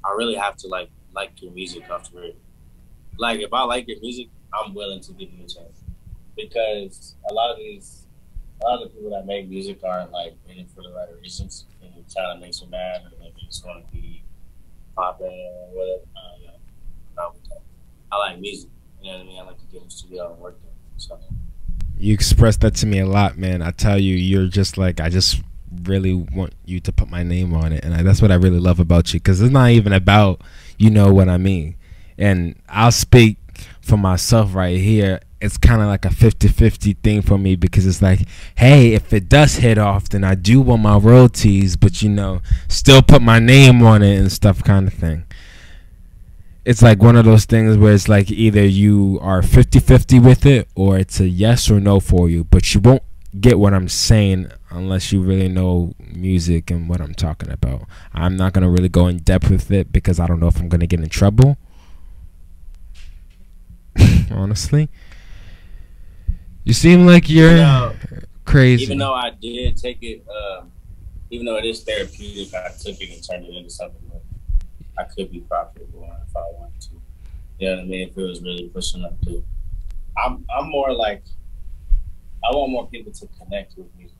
I 0.03 0.11
really 0.17 0.35
have 0.35 0.55
to 0.57 0.67
like 0.67 0.89
like 1.13 1.41
your 1.41 1.51
music 1.51 1.89
off 1.89 2.11
the. 2.11 2.33
Like 3.17 3.39
if 3.39 3.53
I 3.53 3.63
like 3.63 3.87
your 3.87 3.99
music, 3.99 4.27
I'm 4.53 4.73
willing 4.73 5.01
to 5.01 5.13
give 5.13 5.29
you 5.31 5.45
a 5.45 5.47
chance 5.47 5.83
because 6.35 7.15
a 7.29 7.33
lot 7.33 7.51
of 7.51 7.57
these, 7.57 8.07
a 8.61 8.65
lot 8.65 8.81
of 8.81 8.89
the 8.89 8.95
people 8.95 9.11
that 9.11 9.25
make 9.25 9.47
music 9.47 9.79
aren't 9.83 10.11
like 10.11 10.35
in 10.49 10.59
it 10.59 10.69
for 10.75 10.81
the 10.81 10.91
right 10.93 11.07
reasons. 11.21 11.65
And 11.81 11.91
they're 11.93 12.03
trying 12.11 12.39
to 12.39 12.45
make 12.45 12.59
you 12.59 12.67
mad, 12.67 13.03
or 13.03 13.23
like 13.23 13.33
just 13.45 13.65
want 13.65 13.85
to 13.85 13.91
be 13.91 14.23
popping 14.95 15.27
or 15.27 15.67
whatever. 15.73 16.01
That. 16.13 16.25
I 18.11 18.17
like 18.17 18.39
music. 18.39 18.69
You 19.05 19.11
know 19.11 19.17
what 19.19 19.23
I 19.23 19.27
mean? 19.27 19.39
I 19.39 19.43
like 19.43 19.59
to 19.59 19.65
get 19.65 19.81
in 19.81 19.87
the 19.87 19.91
studio 19.91 20.31
and 20.31 20.41
work 20.41 20.59
there. 20.63 20.71
So 20.97 21.19
You 21.99 22.11
expressed 22.15 22.61
that 22.61 22.73
to 22.77 22.87
me 22.87 23.01
a 23.01 23.05
lot, 23.05 23.37
man. 23.37 23.61
I 23.61 23.69
tell 23.69 23.99
you, 23.99 24.15
you're 24.15 24.47
just 24.47 24.79
like 24.79 24.99
I 24.99 25.09
just 25.09 25.43
really 25.83 26.15
want 26.15 26.53
you 26.65 26.79
to 26.79 26.91
put 26.91 27.11
my 27.11 27.21
name 27.21 27.53
on 27.53 27.71
it, 27.71 27.85
and 27.85 27.93
I, 27.93 28.01
that's 28.01 28.19
what 28.19 28.31
I 28.31 28.35
really 28.35 28.59
love 28.59 28.79
about 28.79 29.13
you 29.13 29.19
because 29.19 29.41
it's 29.41 29.53
not 29.53 29.69
even 29.69 29.93
about 29.93 30.41
you 30.79 30.89
know 30.89 31.13
what 31.13 31.29
I 31.29 31.37
mean. 31.37 31.75
And 32.17 32.55
I'll 32.67 32.91
speak 32.91 33.37
for 33.79 33.95
myself 33.95 34.55
right 34.55 34.79
here. 34.79 35.19
It's 35.39 35.57
kind 35.57 35.81
of 35.81 35.87
like 35.87 36.05
a 36.05 36.09
50-50 36.09 36.97
thing 37.03 37.21
for 37.21 37.37
me 37.37 37.55
because 37.55 37.85
it's 37.85 38.01
like, 38.01 38.21
hey, 38.55 38.93
if 38.93 39.13
it 39.13 39.29
does 39.29 39.57
hit 39.57 39.77
off, 39.77 40.09
then 40.09 40.23
I 40.23 40.33
do 40.33 40.61
want 40.61 40.81
my 40.81 40.97
royalties, 40.97 41.75
but 41.75 42.01
you 42.01 42.09
know, 42.09 42.41
still 42.67 43.03
put 43.03 43.21
my 43.21 43.37
name 43.37 43.83
on 43.83 44.01
it 44.01 44.17
and 44.17 44.31
stuff, 44.31 44.63
kind 44.63 44.87
of 44.87 44.93
thing. 44.93 45.25
It's 46.65 46.81
like 46.81 47.01
one 47.01 47.15
of 47.15 47.25
those 47.25 47.45
things 47.45 47.77
where 47.77 47.93
it's 47.93 48.09
like 48.09 48.31
either 48.31 48.65
you 48.65 49.19
are 49.21 49.41
50-50 49.41 50.23
with 50.23 50.47
it 50.47 50.67
or 50.73 50.97
it's 50.97 51.19
a 51.19 51.27
yes 51.27 51.69
or 51.69 51.79
no 51.79 51.99
for 51.99 52.27
you, 52.27 52.43
but 52.43 52.73
you 52.73 52.81
won't 52.81 53.03
get 53.39 53.59
what 53.59 53.73
I'm 53.73 53.87
saying 53.87 54.51
unless 54.71 55.11
you 55.11 55.21
really 55.21 55.47
know 55.47 55.93
music 55.99 56.71
and 56.71 56.89
what 56.89 57.01
I'm 57.01 57.13
talking 57.13 57.51
about. 57.51 57.83
I'm 58.13 58.35
not 58.35 58.53
gonna 58.53 58.69
really 58.69 58.89
go 58.89 59.07
in 59.07 59.19
depth 59.19 59.49
with 59.49 59.69
it 59.71 59.91
because 59.91 60.19
I 60.19 60.25
don't 60.25 60.39
know 60.39 60.47
if 60.47 60.59
I'm 60.59 60.67
gonna 60.69 60.87
get 60.87 60.99
in 60.99 61.09
trouble. 61.09 61.57
Honestly, 64.31 64.89
you 66.63 66.73
seem 66.73 67.05
like 67.05 67.29
you're 67.29 67.93
crazy. 68.43 68.83
even 68.83 68.97
though 68.97 69.13
I 69.13 69.29
did 69.29 69.77
take 69.77 69.99
it, 70.01 70.25
um, 70.27 70.71
even 71.29 71.45
though 71.45 71.57
it 71.57 71.65
is 71.65 71.83
therapeutic, 71.83 72.53
I 72.53 72.69
took 72.69 72.99
it 72.99 73.11
and 73.11 73.23
turned 73.23 73.45
it 73.45 73.55
into 73.55 73.69
something 73.69 74.01
I 74.97 75.03
could 75.03 75.31
be 75.31 75.39
profitable 75.41 76.09
if 76.27 76.35
I 76.35 76.41
wanted 76.57 76.81
to. 76.81 76.89
You 77.59 77.69
know 77.69 77.75
what 77.75 77.81
I 77.81 77.85
mean? 77.85 78.09
If 78.09 78.17
it 78.17 78.21
was 78.21 78.41
really 78.41 78.69
pushing 78.69 79.03
up 79.05 79.19
to, 79.25 79.43
I'm 80.17 80.45
I'm 80.55 80.69
more 80.69 80.93
like 80.93 81.23
I 82.43 82.55
want 82.55 82.71
more 82.71 82.87
people 82.87 83.11
to 83.13 83.27
connect 83.39 83.77
with 83.77 83.87
music, 83.97 84.17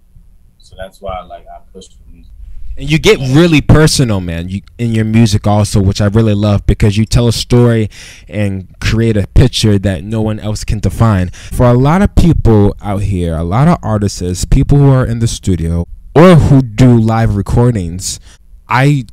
so 0.58 0.76
that's 0.78 1.02
why 1.02 1.22
like 1.22 1.46
I 1.48 1.60
push 1.72 1.88
for 1.90 2.10
music. 2.12 2.32
And 2.78 2.92
you 2.92 3.00
get 3.00 3.20
really 3.20 3.62
personal, 3.62 4.20
man, 4.20 4.50
you, 4.50 4.62
in 4.78 4.92
your 4.92 5.06
music 5.06 5.48
also, 5.48 5.82
which 5.82 6.02
I 6.02 6.08
really 6.08 6.34
love 6.34 6.66
because 6.66 6.98
you 6.98 7.06
tell 7.06 7.30
a 7.30 7.32
story 7.32 7.90
and 8.28 8.68
create 8.82 9.16
a 9.16 9.28
picture 9.28 9.80
that 9.80 10.04
no 10.04 10.22
one 10.22 10.40
else 10.40 10.66
can 10.66 10.80
define. 10.80 11.30
For 11.30 11.68
a 11.68 11.74
lot 11.74 12.02
of 12.02 12.16
people 12.16 12.76
out 12.82 13.04
here, 13.04 13.34
a 13.38 13.46
lot 13.46 13.70
of 13.70 13.78
artists, 13.82 14.44
people 14.44 14.78
who 14.78 14.90
are 14.90 15.06
in 15.06 15.20
the 15.20 15.28
studio 15.28 15.88
or 16.14 16.36
who 16.36 16.62
do 16.62 16.98
live 17.00 17.38
recordings, 17.38 18.20
I 18.68 19.06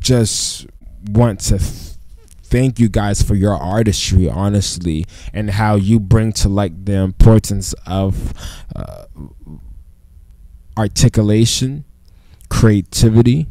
just 0.00 0.66
want 1.10 1.40
to 1.40 1.58
th- 1.58 1.88
thank 2.42 2.78
you 2.78 2.88
guys 2.88 3.22
for 3.22 3.34
your 3.34 3.54
artistry, 3.54 4.28
honestly, 4.28 5.04
and 5.32 5.50
how 5.50 5.76
you 5.76 6.00
bring 6.00 6.32
to 6.32 6.48
like 6.48 6.84
the 6.84 6.94
importance 6.94 7.74
of 7.86 8.32
uh, 8.74 9.04
articulation 10.76 11.84
creativity. 12.48 13.46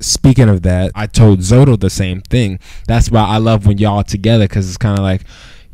Speaking 0.00 0.48
of 0.48 0.62
that, 0.62 0.92
I 0.94 1.06
told 1.06 1.40
Zoto 1.40 1.78
the 1.78 1.90
same 1.90 2.20
thing. 2.20 2.60
That's 2.86 3.10
why 3.10 3.22
I 3.22 3.38
love 3.38 3.66
when 3.66 3.78
y'all 3.78 4.04
together 4.04 4.44
because 4.44 4.68
it's 4.68 4.76
kind 4.76 4.98
of 4.98 5.02
like 5.02 5.22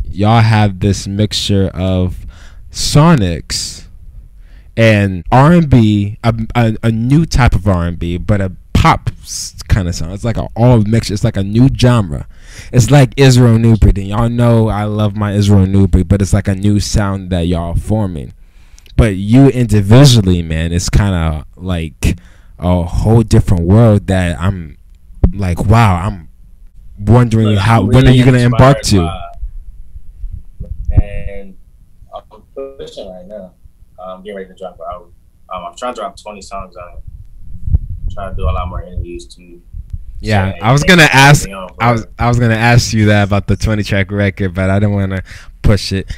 y'all 0.09 0.41
have 0.41 0.81
this 0.81 1.07
mixture 1.07 1.69
of 1.75 2.25
sonics 2.71 3.87
and 4.77 5.25
R&B, 5.31 6.19
a, 6.25 6.35
a, 6.55 6.77
a 6.83 6.91
new 6.91 7.27
type 7.27 7.55
of 7.55 7.69
R&B, 7.69 8.19
but 8.19 8.41
a 8.41 8.53
pop 8.85 9.11
kind 9.69 9.89
of 9.89 9.95
sound. 9.95 10.13
It's 10.13 10.25
like 10.25 10.37
an 10.37 10.49
all 10.55 10.83
mixture. 10.83 11.15
It's 11.15 11.25
like 11.25 11.37
a 11.37 11.43
new 11.43 11.69
genre. 11.75 12.27
It's 12.73 12.91
like 12.91 13.15
Israel 13.17 13.59
Newbert. 13.59 13.99
And 13.99 14.09
y'all 14.09 14.29
know 14.29 14.69
I 14.69 14.85
love 14.85 15.17
my 15.17 15.33
Israel 15.33 15.67
Newbert, 15.67 16.09
but 16.09 16.23
it's 16.23 16.33
like 16.33 16.49
a 16.49 16.55
new 16.55 16.79
sound 16.81 17.31
that 17.31 17.47
y'all 17.47 17.75
forming 17.75 18.33
but 18.97 19.17
you 19.17 19.49
individually, 19.49 20.43
man, 20.43 20.73
it's 20.73 20.89
kind 20.89 21.15
of 21.15 21.47
like 21.57 22.19
a 22.59 22.83
whole 22.85 23.23
different 23.23 23.65
world 23.65 24.07
that 24.07 24.39
I'm 24.41 24.79
like, 25.33 25.65
wow, 25.65 25.97
I'm 25.97 26.29
wondering 26.99 27.49
Look, 27.49 27.59
how 27.59 27.81
I'm 27.81 27.89
when 27.89 28.07
are 28.07 28.13
you 28.13 28.25
gonna 28.25 28.39
embark 28.39 28.83
to? 28.83 29.31
and 30.93 31.57
I'm 32.15 32.43
pushing 32.79 33.11
right 33.11 33.27
now. 33.27 33.55
I'm 33.99 34.23
getting 34.23 34.37
ready 34.37 34.49
to 34.49 34.55
drop 34.55 34.79
album. 34.93 35.13
Um, 35.53 35.65
I'm 35.65 35.77
trying 35.77 35.95
to 35.95 36.01
drop 36.01 36.17
20 36.17 36.41
songs 36.43 36.77
on 36.77 36.99
it. 36.99 37.05
To 38.15 38.35
do 38.37 38.45
a 38.45 38.53
lot 38.53 38.69
more 38.69 38.83
interviews 38.83 39.27
too. 39.27 39.61
Yeah, 40.21 40.53
So, 40.53 40.59
I 40.65 40.73
was 40.73 40.85
gonna 40.85 41.09
ask. 41.13 41.49
on, 41.49 41.69
I 41.81 41.93
was. 41.93 42.07
I 42.19 42.29
was 42.29 42.39
gonna 42.39 42.55
ask 42.55 42.93
you 42.95 43.07
that 43.07 43.25
about 43.25 43.47
the 43.47 43.57
20 43.57 43.83
track 43.83 44.11
record, 44.11 44.55
but 44.55 44.71
I 44.71 44.79
didn't 44.79 44.95
want 44.95 45.13
to 45.13 45.23
push 45.63 45.93
it. 45.93 46.11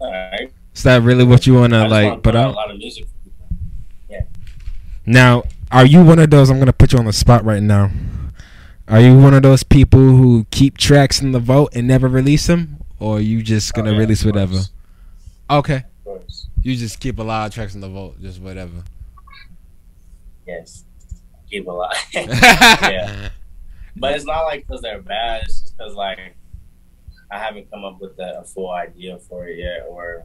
Alright. 0.00 0.52
Is 0.74 0.82
that 0.84 1.02
really 1.02 1.24
what 1.24 1.46
you 1.46 1.54
wanna 1.54 1.88
like 1.88 2.22
put 2.22 2.34
a 2.34 2.48
lot 2.48 2.70
of 2.70 2.78
music 2.78 3.04
for 3.06 3.12
people. 4.08 4.28
Now, 5.04 5.42
are 5.72 5.84
you 5.84 6.02
one 6.02 6.18
of 6.18 6.30
those? 6.30 6.48
I'm 6.50 6.58
gonna 6.58 6.72
put 6.72 6.92
you 6.92 6.98
on 6.98 7.04
the 7.04 7.12
spot 7.12 7.44
right 7.44 7.62
now. 7.62 7.90
Are 8.88 9.00
you 9.00 9.16
one 9.18 9.34
of 9.34 9.42
those 9.42 9.62
people 9.62 10.00
who 10.00 10.46
keep 10.50 10.78
tracks 10.78 11.20
in 11.20 11.32
the 11.32 11.38
vault 11.38 11.70
and 11.74 11.86
never 11.86 12.08
release 12.08 12.46
them, 12.46 12.78
or 12.98 13.18
are 13.18 13.20
you 13.20 13.42
just 13.42 13.72
oh, 13.74 13.76
gonna 13.76 13.90
Oh, 13.90 13.94
yeah, 13.94 13.98
release 14.00 14.24
whatever? 14.24 14.58
Okay, 15.50 15.84
you 16.62 16.76
just 16.76 16.98
keep 17.00 17.18
a 17.18 17.22
lot 17.22 17.46
of 17.48 17.54
tracks 17.54 17.74
in 17.74 17.80
the 17.80 17.88
vault, 17.88 18.20
just 18.20 18.40
whatever. 18.40 18.82
Yes. 20.46 20.84
Keep 21.48 21.66
a 21.66 21.72
lot. 21.72 21.96
yeah. 22.14 23.28
But 23.96 24.14
it's 24.14 24.24
not 24.24 24.42
like 24.44 24.66
because 24.66 24.80
they're 24.80 25.02
bad. 25.02 25.42
It's 25.42 25.60
just 25.60 25.76
because 25.76 25.94
like 25.94 26.36
I 27.30 27.38
haven't 27.38 27.70
come 27.70 27.84
up 27.84 28.00
with 28.00 28.18
a, 28.18 28.40
a 28.40 28.44
full 28.44 28.70
idea 28.70 29.18
for 29.18 29.46
it 29.46 29.58
yet, 29.58 29.86
or 29.88 30.24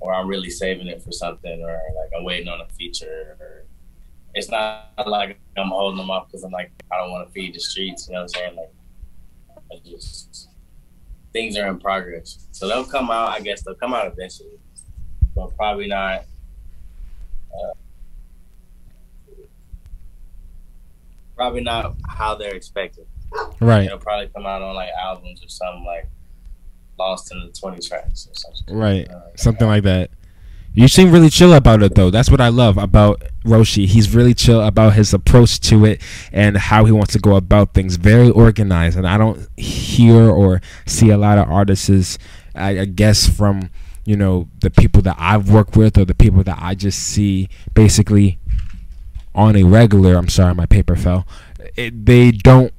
or 0.00 0.14
I'm 0.14 0.26
really 0.26 0.50
saving 0.50 0.86
it 0.86 1.02
for 1.02 1.12
something, 1.12 1.62
or 1.62 1.80
like 1.96 2.10
I'm 2.16 2.24
waiting 2.24 2.48
on 2.48 2.60
a 2.60 2.68
feature. 2.74 3.36
Or 3.38 3.64
it's 4.34 4.48
not 4.48 4.92
like 5.06 5.38
I'm 5.58 5.68
holding 5.68 5.98
them 5.98 6.10
up 6.10 6.28
because 6.28 6.42
I'm 6.42 6.52
like 6.52 6.72
I 6.92 6.96
don't 6.96 7.10
want 7.10 7.28
to 7.28 7.32
feed 7.32 7.54
the 7.54 7.60
streets. 7.60 8.08
You 8.08 8.14
know 8.14 8.22
what 8.22 8.36
I'm 8.36 8.40
saying? 8.40 8.56
Like, 8.56 8.72
I 9.72 9.88
just 9.88 10.48
things 11.32 11.56
are 11.56 11.68
in 11.68 11.78
progress, 11.78 12.48
so 12.50 12.66
they'll 12.66 12.84
come 12.84 13.10
out. 13.10 13.30
I 13.30 13.40
guess 13.40 13.62
they'll 13.62 13.74
come 13.74 13.94
out 13.94 14.06
eventually, 14.06 14.58
but 15.34 15.54
probably 15.56 15.86
not. 15.86 16.24
Uh, 17.52 17.74
probably 21.40 21.62
not 21.62 21.96
how 22.06 22.34
they're 22.34 22.54
expected. 22.54 23.06
Right. 23.60 23.86
It'll 23.86 23.96
probably 23.96 24.28
come 24.28 24.44
out 24.44 24.60
on 24.60 24.74
like 24.74 24.90
albums 25.02 25.42
or 25.42 25.48
something 25.48 25.86
like 25.86 26.06
Lost 26.98 27.32
in 27.32 27.40
the 27.40 27.48
Twenty 27.58 27.80
Tracks 27.80 28.28
or 28.30 28.34
something. 28.34 28.76
Right. 28.76 29.10
Uh, 29.10 29.34
Something 29.36 29.66
like 29.66 29.84
that. 29.84 30.10
You 30.74 30.86
seem 30.86 31.10
really 31.10 31.30
chill 31.30 31.54
about 31.54 31.82
it 31.82 31.94
though. 31.94 32.10
That's 32.10 32.30
what 32.30 32.42
I 32.42 32.48
love 32.48 32.76
about 32.76 33.22
Roshi. 33.46 33.86
He's 33.86 34.14
really 34.14 34.34
chill 34.34 34.60
about 34.60 34.92
his 34.92 35.14
approach 35.14 35.60
to 35.60 35.86
it 35.86 36.02
and 36.30 36.58
how 36.58 36.84
he 36.84 36.92
wants 36.92 37.14
to 37.14 37.18
go 37.18 37.36
about 37.36 37.72
things. 37.72 37.96
Very 37.96 38.28
organized, 38.28 38.98
and 38.98 39.08
I 39.08 39.16
don't 39.16 39.48
hear 39.58 40.28
or 40.28 40.60
see 40.84 41.08
a 41.08 41.16
lot 41.16 41.38
of 41.38 41.50
artists. 41.50 42.18
I, 42.54 42.80
I 42.80 42.84
guess 42.84 43.26
from 43.26 43.70
you 44.04 44.16
know 44.16 44.48
the 44.60 44.70
people 44.70 45.00
that 45.02 45.16
I've 45.18 45.48
worked 45.50 45.74
with 45.74 45.96
or 45.96 46.04
the 46.04 46.14
people 46.14 46.42
that 46.42 46.58
I 46.60 46.74
just 46.74 46.98
see 46.98 47.48
basically 47.72 48.38
on 49.34 49.56
a 49.56 49.62
regular. 49.64 50.16
I'm 50.16 50.28
sorry, 50.28 50.54
my 50.54 50.66
paper 50.66 50.96
fell. 50.96 51.26
It, 51.76 52.06
they 52.06 52.30
don't 52.30 52.72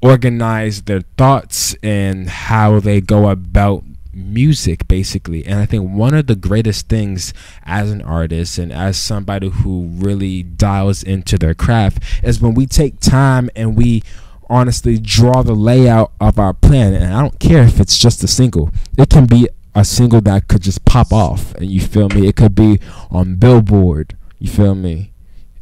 organize 0.00 0.82
their 0.82 1.02
thoughts 1.16 1.76
and 1.82 2.28
how 2.28 2.80
they 2.80 3.00
go 3.00 3.28
about 3.28 3.84
music 4.12 4.86
basically. 4.88 5.44
And 5.46 5.58
i 5.60 5.66
think 5.66 5.90
one 5.90 6.14
of 6.14 6.26
the 6.26 6.36
greatest 6.36 6.88
things 6.88 7.32
as 7.64 7.90
an 7.90 8.02
artist 8.02 8.58
and 8.58 8.72
as 8.72 8.98
somebody 8.98 9.48
who 9.48 9.86
really 9.86 10.42
dials 10.42 11.02
into 11.02 11.38
their 11.38 11.54
craft 11.54 12.02
is 12.22 12.40
when 12.40 12.54
we 12.54 12.66
take 12.66 13.00
time 13.00 13.48
and 13.56 13.76
we 13.76 14.02
honestly 14.50 14.98
draw 14.98 15.42
the 15.42 15.54
layout 15.54 16.12
of 16.20 16.38
our 16.38 16.52
plan. 16.52 16.92
And 16.92 17.14
i 17.14 17.20
don't 17.20 17.40
care 17.40 17.62
if 17.62 17.80
it's 17.80 17.98
just 17.98 18.22
a 18.22 18.28
single. 18.28 18.70
It 18.98 19.08
can 19.08 19.26
be 19.26 19.48
a 19.74 19.84
single 19.84 20.20
that 20.22 20.48
could 20.48 20.62
just 20.62 20.84
pop 20.84 21.12
off. 21.12 21.54
And 21.54 21.70
you 21.70 21.80
feel 21.80 22.08
me? 22.10 22.28
It 22.28 22.36
could 22.36 22.54
be 22.54 22.78
on 23.10 23.36
billboard. 23.36 24.16
You 24.38 24.50
feel 24.50 24.74
me 24.74 25.11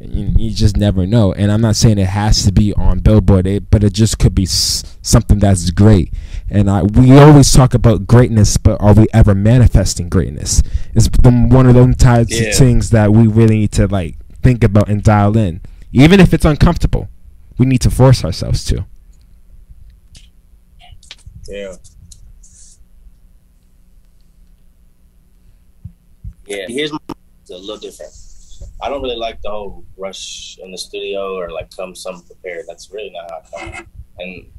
you, 0.03 0.33
you 0.37 0.51
just 0.51 0.77
never 0.77 1.05
know 1.05 1.31
and 1.33 1.51
i'm 1.51 1.61
not 1.61 1.75
saying 1.75 1.97
it 1.97 2.07
has 2.07 2.43
to 2.43 2.51
be 2.51 2.73
on 2.73 2.99
billboard 2.99 3.45
it, 3.45 3.69
but 3.69 3.83
it 3.83 3.93
just 3.93 4.17
could 4.19 4.33
be 4.33 4.43
s- 4.43 4.97
something 5.01 5.39
that's 5.39 5.69
great 5.71 6.11
and 6.49 6.69
I, 6.69 6.81
we 6.83 7.17
always 7.17 7.51
talk 7.53 7.73
about 7.73 8.07
greatness 8.07 8.57
but 8.57 8.81
are 8.81 8.93
we 8.93 9.07
ever 9.13 9.35
manifesting 9.35 10.09
greatness 10.09 10.61
it's 10.93 11.07
the, 11.07 11.31
one 11.31 11.67
of 11.67 11.75
those 11.75 11.95
types 11.97 12.39
Yeah. 12.39 12.49
of 12.49 12.55
things 12.55 12.89
that 12.89 13.11
we 13.13 13.27
really 13.27 13.59
need 13.59 13.71
to 13.73 13.87
like 13.87 14.15
think 14.41 14.63
about 14.63 14.89
and 14.89 15.03
dial 15.03 15.37
in 15.37 15.61
even 15.91 16.19
if 16.19 16.33
it's 16.33 16.45
uncomfortable 16.45 17.07
we 17.57 17.65
need 17.65 17.81
to 17.81 17.91
force 17.91 18.23
ourselves 18.25 18.63
to 18.65 18.85
Yeah. 21.47 21.75
Yeah. 26.47 26.65
Here's 26.67 26.91
my, 26.91 26.99
it's 27.41 27.49
a 27.51 27.57
little 27.57 27.77
different. 27.77 28.11
I 28.81 28.89
don't 28.89 29.01
really 29.01 29.15
like 29.15 29.41
the 29.41 29.49
whole 29.49 29.85
rush 29.97 30.57
in 30.61 30.71
the 30.71 30.77
studio 30.77 31.35
or 31.35 31.51
like 31.51 31.75
come 31.75 31.95
some 31.95 32.23
prepared. 32.23 32.65
That's 32.67 32.91
really 32.91 33.11
not 33.11 33.31
how 33.31 33.37
I 33.37 33.71
come. 33.71 33.87
And 34.19 34.51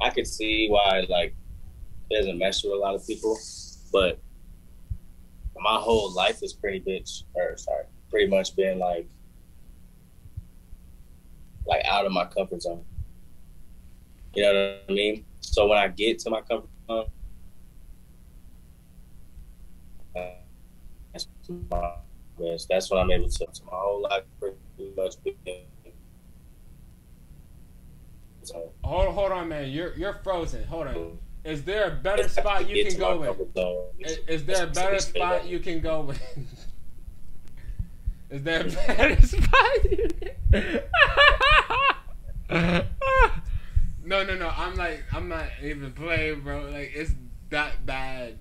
I 0.00 0.10
could 0.10 0.26
see 0.26 0.68
why 0.68 1.06
like 1.08 1.34
it 2.10 2.16
doesn't 2.16 2.38
mesh 2.38 2.64
with 2.64 2.72
a 2.72 2.76
lot 2.76 2.94
of 2.94 3.06
people, 3.06 3.38
but 3.92 4.18
my 5.56 5.76
whole 5.76 6.12
life 6.12 6.42
is 6.42 6.52
pretty 6.52 6.80
bitch 6.80 7.24
or 7.34 7.56
sorry, 7.56 7.84
pretty 8.10 8.30
much 8.30 8.56
been 8.56 8.78
like 8.78 9.06
like 11.66 11.84
out 11.84 12.06
of 12.06 12.12
my 12.12 12.24
comfort 12.24 12.62
zone. 12.62 12.84
You 14.34 14.42
know 14.42 14.52
what 14.52 14.84
I 14.88 14.92
mean? 14.92 15.24
So 15.40 15.66
when 15.66 15.78
I 15.78 15.88
get 15.88 16.18
to 16.20 16.30
my 16.30 16.40
comfort 16.40 16.70
zone, 16.88 17.06
that's 21.12 21.26
my 21.70 21.94
best. 22.40 22.68
That's 22.68 22.90
what 22.90 22.98
I'm 22.98 23.10
able 23.10 23.28
to. 23.28 23.46
So 23.52 23.64
my 23.64 23.72
whole 23.72 24.02
life 24.02 24.24
pretty 24.38 24.56
much 24.96 25.14
been. 25.22 25.34
So, 28.42 28.72
hold, 28.82 29.14
hold 29.14 29.32
on 29.32 29.48
man 29.48 29.70
you're, 29.70 29.94
you're 29.96 30.18
frozen 30.24 30.64
hold 30.64 30.88
on 30.88 31.18
is 31.44 31.64
there 31.64 31.88
a 31.88 31.90
better 31.90 32.28
spot 32.28 32.68
you 32.68 32.84
can 32.84 32.98
go 32.98 33.18
with. 33.18 33.40
Is, 33.98 34.18
is 34.28 34.44
there 34.44 34.64
a 34.64 34.66
better 34.66 34.98
spot 35.00 35.46
you 35.46 35.58
can 35.58 35.80
go 35.80 36.02
with? 36.02 36.22
Is 38.30 38.42
there 38.44 38.60
a 38.60 38.70
better 38.70 39.26
spot? 39.26 39.64
no, 44.04 44.24
no, 44.24 44.34
no. 44.34 44.52
I'm 44.54 44.76
like, 44.76 45.04
I'm 45.12 45.28
not 45.28 45.46
even 45.62 45.92
playing, 45.92 46.40
bro. 46.42 46.68
Like, 46.70 46.92
it's 46.94 47.12
that 47.48 47.86
bad. 47.86 48.38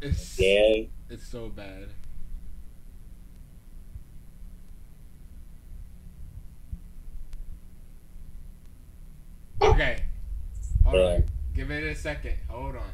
It's, 0.00 0.38
Yeah, 0.38 0.84
it's 1.10 1.26
so 1.26 1.48
bad. 1.48 1.88
Okay. 9.60 10.02
Hold 10.84 10.96
Yeah. 10.96 11.02
on. 11.16 11.24
Give 11.54 11.70
it 11.70 11.84
a 11.84 11.94
second. 11.94 12.36
Hold 12.48 12.76
on. 12.76 12.90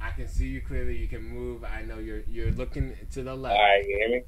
I 0.00 0.10
can 0.10 0.26
see 0.28 0.48
you 0.48 0.60
clearly. 0.60 0.96
You 0.96 1.06
can 1.08 1.22
move. 1.22 1.64
I 1.64 1.82
know 1.82 1.98
you're 1.98 2.22
you're 2.28 2.50
looking 2.52 2.96
to 3.12 3.22
the 3.22 3.34
left. 3.34 3.56
all 3.56 3.62
right, 3.62 3.84
you 3.86 3.96
hear 3.98 4.08
me? 4.10 4.22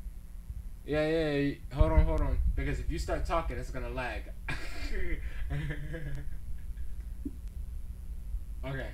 Yeah, 0.87 1.09
yeah, 1.09 1.31
yeah. 1.37 1.55
Hold 1.75 1.93
on, 1.93 2.05
hold 2.05 2.21
on. 2.21 2.39
Because 2.55 2.79
if 2.79 2.91
you 2.91 2.99
start 2.99 3.27
talking, 3.27 3.59
it's 3.59 3.71
gonna 3.71 3.91
lag. 3.91 4.23
okay. 8.65 8.91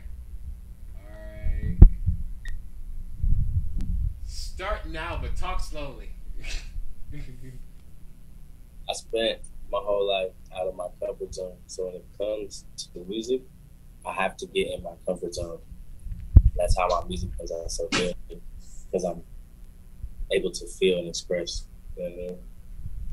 Start 4.55 4.87
now, 4.87 5.19
but 5.21 5.35
talk 5.35 5.61
slowly. 5.61 6.11
I 7.15 8.93
spent 8.93 9.39
my 9.71 9.79
whole 9.79 10.07
life 10.07 10.33
out 10.55 10.69
of 10.69 10.77
my 10.77 10.89
comfort 11.01 11.35
zone. 11.35 11.57
So 11.67 11.87
when 11.87 11.95
it 11.95 12.05
comes 12.19 12.67
to 12.77 12.99
music, 13.09 13.41
I 14.07 14.13
have 14.13 14.37
to 14.37 14.47
get 14.49 14.71
in 14.73 14.83
my 14.83 14.91
comfort 15.07 15.33
zone. 15.33 15.59
That's 16.55 16.77
how 16.77 16.87
my 16.87 17.03
music 17.09 17.31
comes 17.39 17.51
out 17.51 17.71
so 17.71 17.89
good 17.93 18.15
because 18.29 19.05
I'm 19.05 19.23
able 20.31 20.51
to 20.51 20.67
feel 20.67 20.99
and 20.99 21.09
express. 21.09 21.65
You 21.97 22.03
know 22.03 22.11
what 22.11 22.13
I 22.13 22.17
mean? 22.17 22.39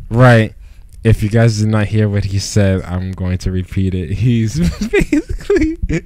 right. 0.10 0.54
If 1.06 1.24
you 1.24 1.30
guys 1.30 1.60
did 1.60 1.70
not 1.70 1.88
hear 1.88 2.10
what 2.10 2.26
he 2.26 2.40
said, 2.40 2.82
I'm 2.82 3.14
going 3.14 3.38
to 3.40 3.52
repeat 3.52 3.96
it. 3.96 4.10
He's 4.10 4.60
basically. 4.90 5.78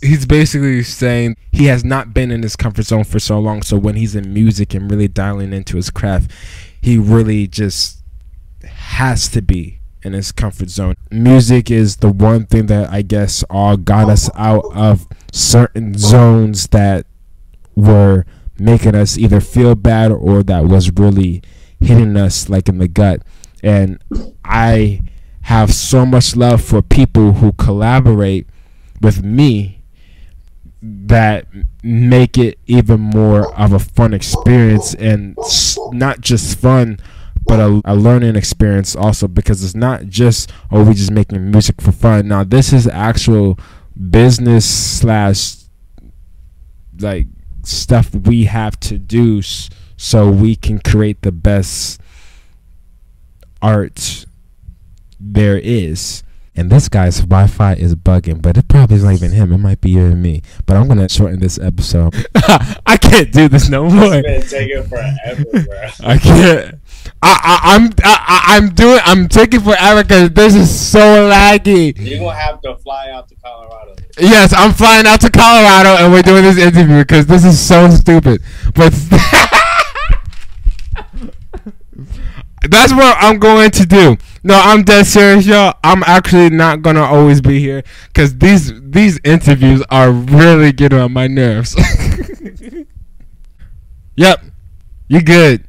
he's 0.01 0.25
basically 0.25 0.83
saying 0.83 1.35
he 1.51 1.65
has 1.65 1.83
not 1.83 2.13
been 2.13 2.31
in 2.31 2.43
his 2.43 2.55
comfort 2.55 2.83
zone 2.83 3.03
for 3.03 3.19
so 3.19 3.39
long. 3.39 3.61
So 3.61 3.77
when 3.77 3.95
he's 3.95 4.15
in 4.15 4.33
music 4.33 4.73
and 4.73 4.89
really 4.89 5.07
dialing 5.07 5.53
into 5.53 5.75
his 5.75 5.89
craft, 5.89 6.31
he 6.81 6.97
really 6.97 7.47
just 7.47 8.03
has 8.63 9.27
to 9.29 9.41
be 9.41 9.79
in 10.03 10.13
his 10.13 10.31
comfort 10.31 10.69
zone. 10.69 10.95
Music 11.11 11.69
is 11.69 11.97
the 11.97 12.11
one 12.11 12.45
thing 12.45 12.67
that 12.67 12.89
I 12.89 13.01
guess 13.01 13.43
all 13.49 13.77
got 13.77 14.09
us 14.09 14.29
out 14.35 14.65
of 14.73 15.07
certain 15.31 15.97
zones 15.97 16.67
that 16.67 17.05
were 17.75 18.25
making 18.57 18.95
us 18.95 19.17
either 19.17 19.41
feel 19.41 19.75
bad 19.75 20.11
or 20.11 20.43
that 20.43 20.65
was 20.65 20.91
really 20.91 21.41
hitting 21.79 22.17
us 22.17 22.49
like 22.49 22.69
in 22.69 22.77
the 22.77 22.87
gut. 22.87 23.21
And 23.63 24.01
I 24.43 25.01
have 25.41 25.73
so 25.73 26.05
much 26.05 26.35
love 26.35 26.63
for 26.63 26.81
people 26.81 27.33
who 27.33 27.53
collaborate 27.53 28.47
with 29.01 29.23
me 29.23 29.81
that 30.81 31.45
make 31.83 32.37
it 32.37 32.57
even 32.67 32.99
more 32.99 33.53
of 33.59 33.73
a 33.73 33.79
fun 33.79 34.13
experience 34.13 34.93
and 34.93 35.37
not 35.91 36.21
just 36.21 36.57
fun 36.57 36.97
but 37.45 37.59
a, 37.59 37.81
a 37.85 37.95
learning 37.95 38.35
experience 38.35 38.95
also 38.95 39.27
because 39.27 39.63
it's 39.63 39.75
not 39.75 40.05
just 40.05 40.51
oh 40.71 40.83
we 40.83 40.93
just 40.93 41.11
making 41.11 41.49
music 41.49 41.81
for 41.81 41.91
fun. 41.91 42.27
Now 42.27 42.43
this 42.43 42.71
is 42.71 42.87
actual 42.87 43.57
business 44.09 44.65
slash 44.69 45.55
like 46.99 47.27
stuff 47.63 48.13
we 48.13 48.45
have 48.45 48.79
to 48.81 48.99
do 48.99 49.41
so 49.97 50.29
we 50.29 50.55
can 50.55 50.79
create 50.79 51.21
the 51.23 51.31
best 51.31 51.99
art 53.61 54.25
there 55.19 55.57
is 55.57 56.23
and 56.55 56.69
this 56.69 56.89
guy's 56.89 57.21
Wi-Fi 57.21 57.73
is 57.75 57.95
bugging, 57.95 58.41
but 58.41 58.57
it 58.57 58.67
probably 58.67 58.97
is 58.97 59.03
not 59.05 59.13
even 59.13 59.31
him. 59.31 59.53
It 59.53 59.59
might 59.59 59.79
be 59.79 59.91
you 59.91 60.01
and 60.07 60.21
me. 60.21 60.41
But 60.65 60.75
I'm 60.75 60.89
gonna 60.89 61.07
shorten 61.07 61.39
this 61.39 61.57
episode. 61.57 62.13
I 62.85 62.97
can't 63.01 63.31
do 63.31 63.47
this 63.47 63.69
no 63.69 63.89
more. 63.89 64.15
It's 64.15 64.51
been 64.51 64.67
taking 64.67 64.83
forever, 64.83 65.45
bro. 65.45 65.89
I 66.03 66.17
can't. 66.17 66.75
I, 67.21 67.39
I 67.63 67.75
I'm 67.75 67.83
I, 68.03 68.25
I- 68.27 68.57
I'm 68.57 68.69
doing. 68.75 68.99
I'm 69.05 69.29
taking 69.29 69.61
forever 69.61 70.03
because 70.03 70.31
this 70.31 70.53
is 70.55 70.69
so 70.91 71.29
laggy. 71.29 71.93
You're 71.97 72.19
gonna 72.19 72.35
have 72.37 72.61
to 72.63 72.75
fly 72.77 73.09
out 73.11 73.29
to 73.29 73.35
Colorado. 73.35 73.95
Yes, 74.19 74.53
I'm 74.53 74.73
flying 74.73 75.07
out 75.07 75.21
to 75.21 75.29
Colorado 75.29 76.03
and 76.03 76.11
we're 76.11 76.23
doing 76.23 76.43
this 76.43 76.57
interview 76.57 76.97
because 76.97 77.25
this 77.25 77.45
is 77.45 77.57
so 77.57 77.89
stupid. 77.89 78.41
But 78.75 78.91
that's 82.67 82.91
what 82.91 83.17
I'm 83.19 83.39
going 83.39 83.71
to 83.71 83.85
do. 83.85 84.17
No, 84.43 84.59
I'm 84.61 84.83
dead 84.83 85.05
serious, 85.05 85.45
y'all. 85.45 85.75
I'm 85.83 86.03
actually 86.03 86.49
not 86.49 86.81
gonna 86.81 87.03
always 87.03 87.41
be 87.41 87.59
here 87.59 87.83
because 88.07 88.37
these 88.37 88.71
these 88.81 89.19
interviews 89.23 89.83
are 89.89 90.11
really 90.11 90.71
getting 90.71 90.99
on 90.99 91.13
my 91.13 91.27
nerves. 91.27 91.75
yep, 94.15 94.43
you 95.07 95.21
good. 95.21 95.65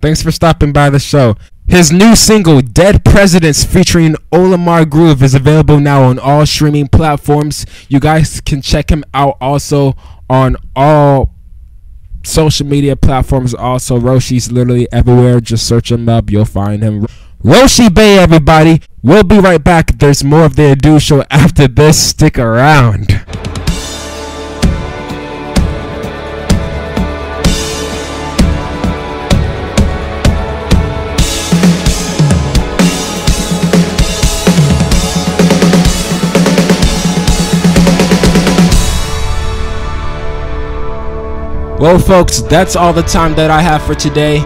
Thanks 0.00 0.22
for 0.22 0.30
stopping 0.30 0.72
by 0.72 0.90
the 0.90 0.98
show. 0.98 1.36
His 1.66 1.90
new 1.90 2.14
single, 2.14 2.60
Dead 2.60 3.04
Presidents, 3.04 3.64
featuring 3.64 4.16
Olamar 4.30 4.88
Groove, 4.88 5.22
is 5.22 5.34
available 5.34 5.80
now 5.80 6.02
on 6.02 6.18
all 6.18 6.44
streaming 6.44 6.88
platforms. 6.88 7.64
You 7.88 8.00
guys 8.00 8.42
can 8.42 8.60
check 8.60 8.90
him 8.90 9.02
out 9.14 9.38
also 9.40 9.96
on 10.28 10.56
all 10.76 11.33
social 12.34 12.66
media 12.66 12.96
platforms. 12.96 13.54
Also, 13.54 13.96
Roshi's 13.96 14.50
literally 14.50 14.90
everywhere. 14.90 15.40
Just 15.40 15.68
search 15.68 15.92
him 15.92 16.08
up, 16.08 16.30
you'll 16.30 16.44
find 16.44 16.82
him. 16.82 17.06
Roshi 17.44 17.94
Bay, 17.94 18.18
everybody. 18.18 18.82
We'll 19.02 19.22
be 19.22 19.38
right 19.38 19.62
back. 19.62 19.98
There's 19.98 20.24
more 20.24 20.44
of 20.44 20.56
the 20.56 20.72
Ado 20.72 20.98
Show 20.98 21.24
after 21.30 21.68
this. 21.68 22.08
Stick 22.08 22.38
around. 22.38 23.24
Well, 41.78 41.98
folks, 41.98 42.40
that's 42.40 42.76
all 42.76 42.92
the 42.92 43.02
time 43.02 43.34
that 43.34 43.50
I 43.50 43.60
have 43.60 43.82
for 43.82 43.96
today. 43.96 44.42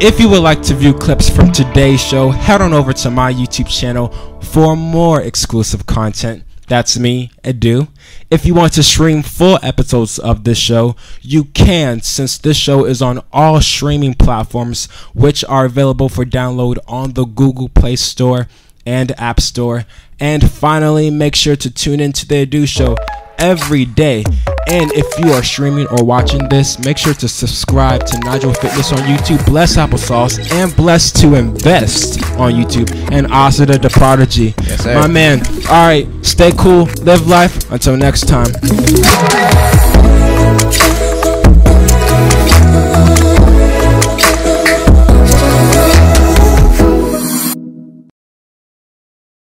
If 0.00 0.18
you 0.18 0.28
would 0.28 0.42
like 0.42 0.62
to 0.62 0.74
view 0.74 0.92
clips 0.92 1.30
from 1.30 1.52
today's 1.52 2.04
show, 2.04 2.30
head 2.30 2.60
on 2.60 2.72
over 2.72 2.92
to 2.92 3.10
my 3.10 3.32
YouTube 3.32 3.68
channel 3.68 4.08
for 4.42 4.76
more 4.76 5.22
exclusive 5.22 5.86
content. 5.86 6.42
That's 6.66 6.98
me, 6.98 7.30
Edu. 7.44 7.86
If 8.30 8.44
you 8.44 8.54
want 8.54 8.72
to 8.72 8.82
stream 8.82 9.22
full 9.22 9.60
episodes 9.62 10.18
of 10.18 10.42
this 10.42 10.58
show, 10.58 10.96
you 11.20 11.44
can 11.44 12.00
since 12.00 12.36
this 12.36 12.56
show 12.56 12.84
is 12.84 13.00
on 13.00 13.22
all 13.32 13.60
streaming 13.60 14.14
platforms, 14.14 14.86
which 15.14 15.44
are 15.44 15.66
available 15.66 16.08
for 16.08 16.24
download 16.24 16.78
on 16.88 17.12
the 17.12 17.24
Google 17.24 17.68
Play 17.68 17.94
Store 17.94 18.48
and 18.84 19.12
App 19.20 19.40
Store. 19.40 19.86
And 20.18 20.50
finally, 20.50 21.10
make 21.10 21.36
sure 21.36 21.54
to 21.54 21.70
tune 21.70 22.00
into 22.00 22.26
the 22.26 22.44
Edu 22.44 22.66
Show 22.66 22.96
every 23.42 23.84
day. 23.84 24.24
And 24.68 24.90
if 24.92 25.18
you 25.18 25.32
are 25.32 25.42
streaming 25.42 25.86
or 25.88 26.04
watching 26.04 26.48
this, 26.48 26.78
make 26.78 26.96
sure 26.96 27.12
to 27.14 27.28
subscribe 27.28 28.06
to 28.06 28.18
Nigel 28.20 28.54
Fitness 28.54 28.92
on 28.92 29.00
YouTube, 29.00 29.44
Bless 29.44 29.76
Applesauce, 29.76 30.50
and 30.52 30.74
Bless 30.76 31.10
to 31.20 31.34
Invest 31.34 32.22
on 32.38 32.52
YouTube, 32.52 32.88
and 33.10 33.26
Asada 33.26 33.82
the 33.82 33.90
Prodigy. 33.90 34.54
Yes. 34.62 34.86
My 34.86 35.08
man. 35.08 35.44
All 35.68 35.86
right, 35.86 36.06
stay 36.24 36.52
cool, 36.56 36.88
live 37.02 37.26
life. 37.26 37.70
Until 37.70 37.96
next 37.96 38.28
time. 38.28 38.52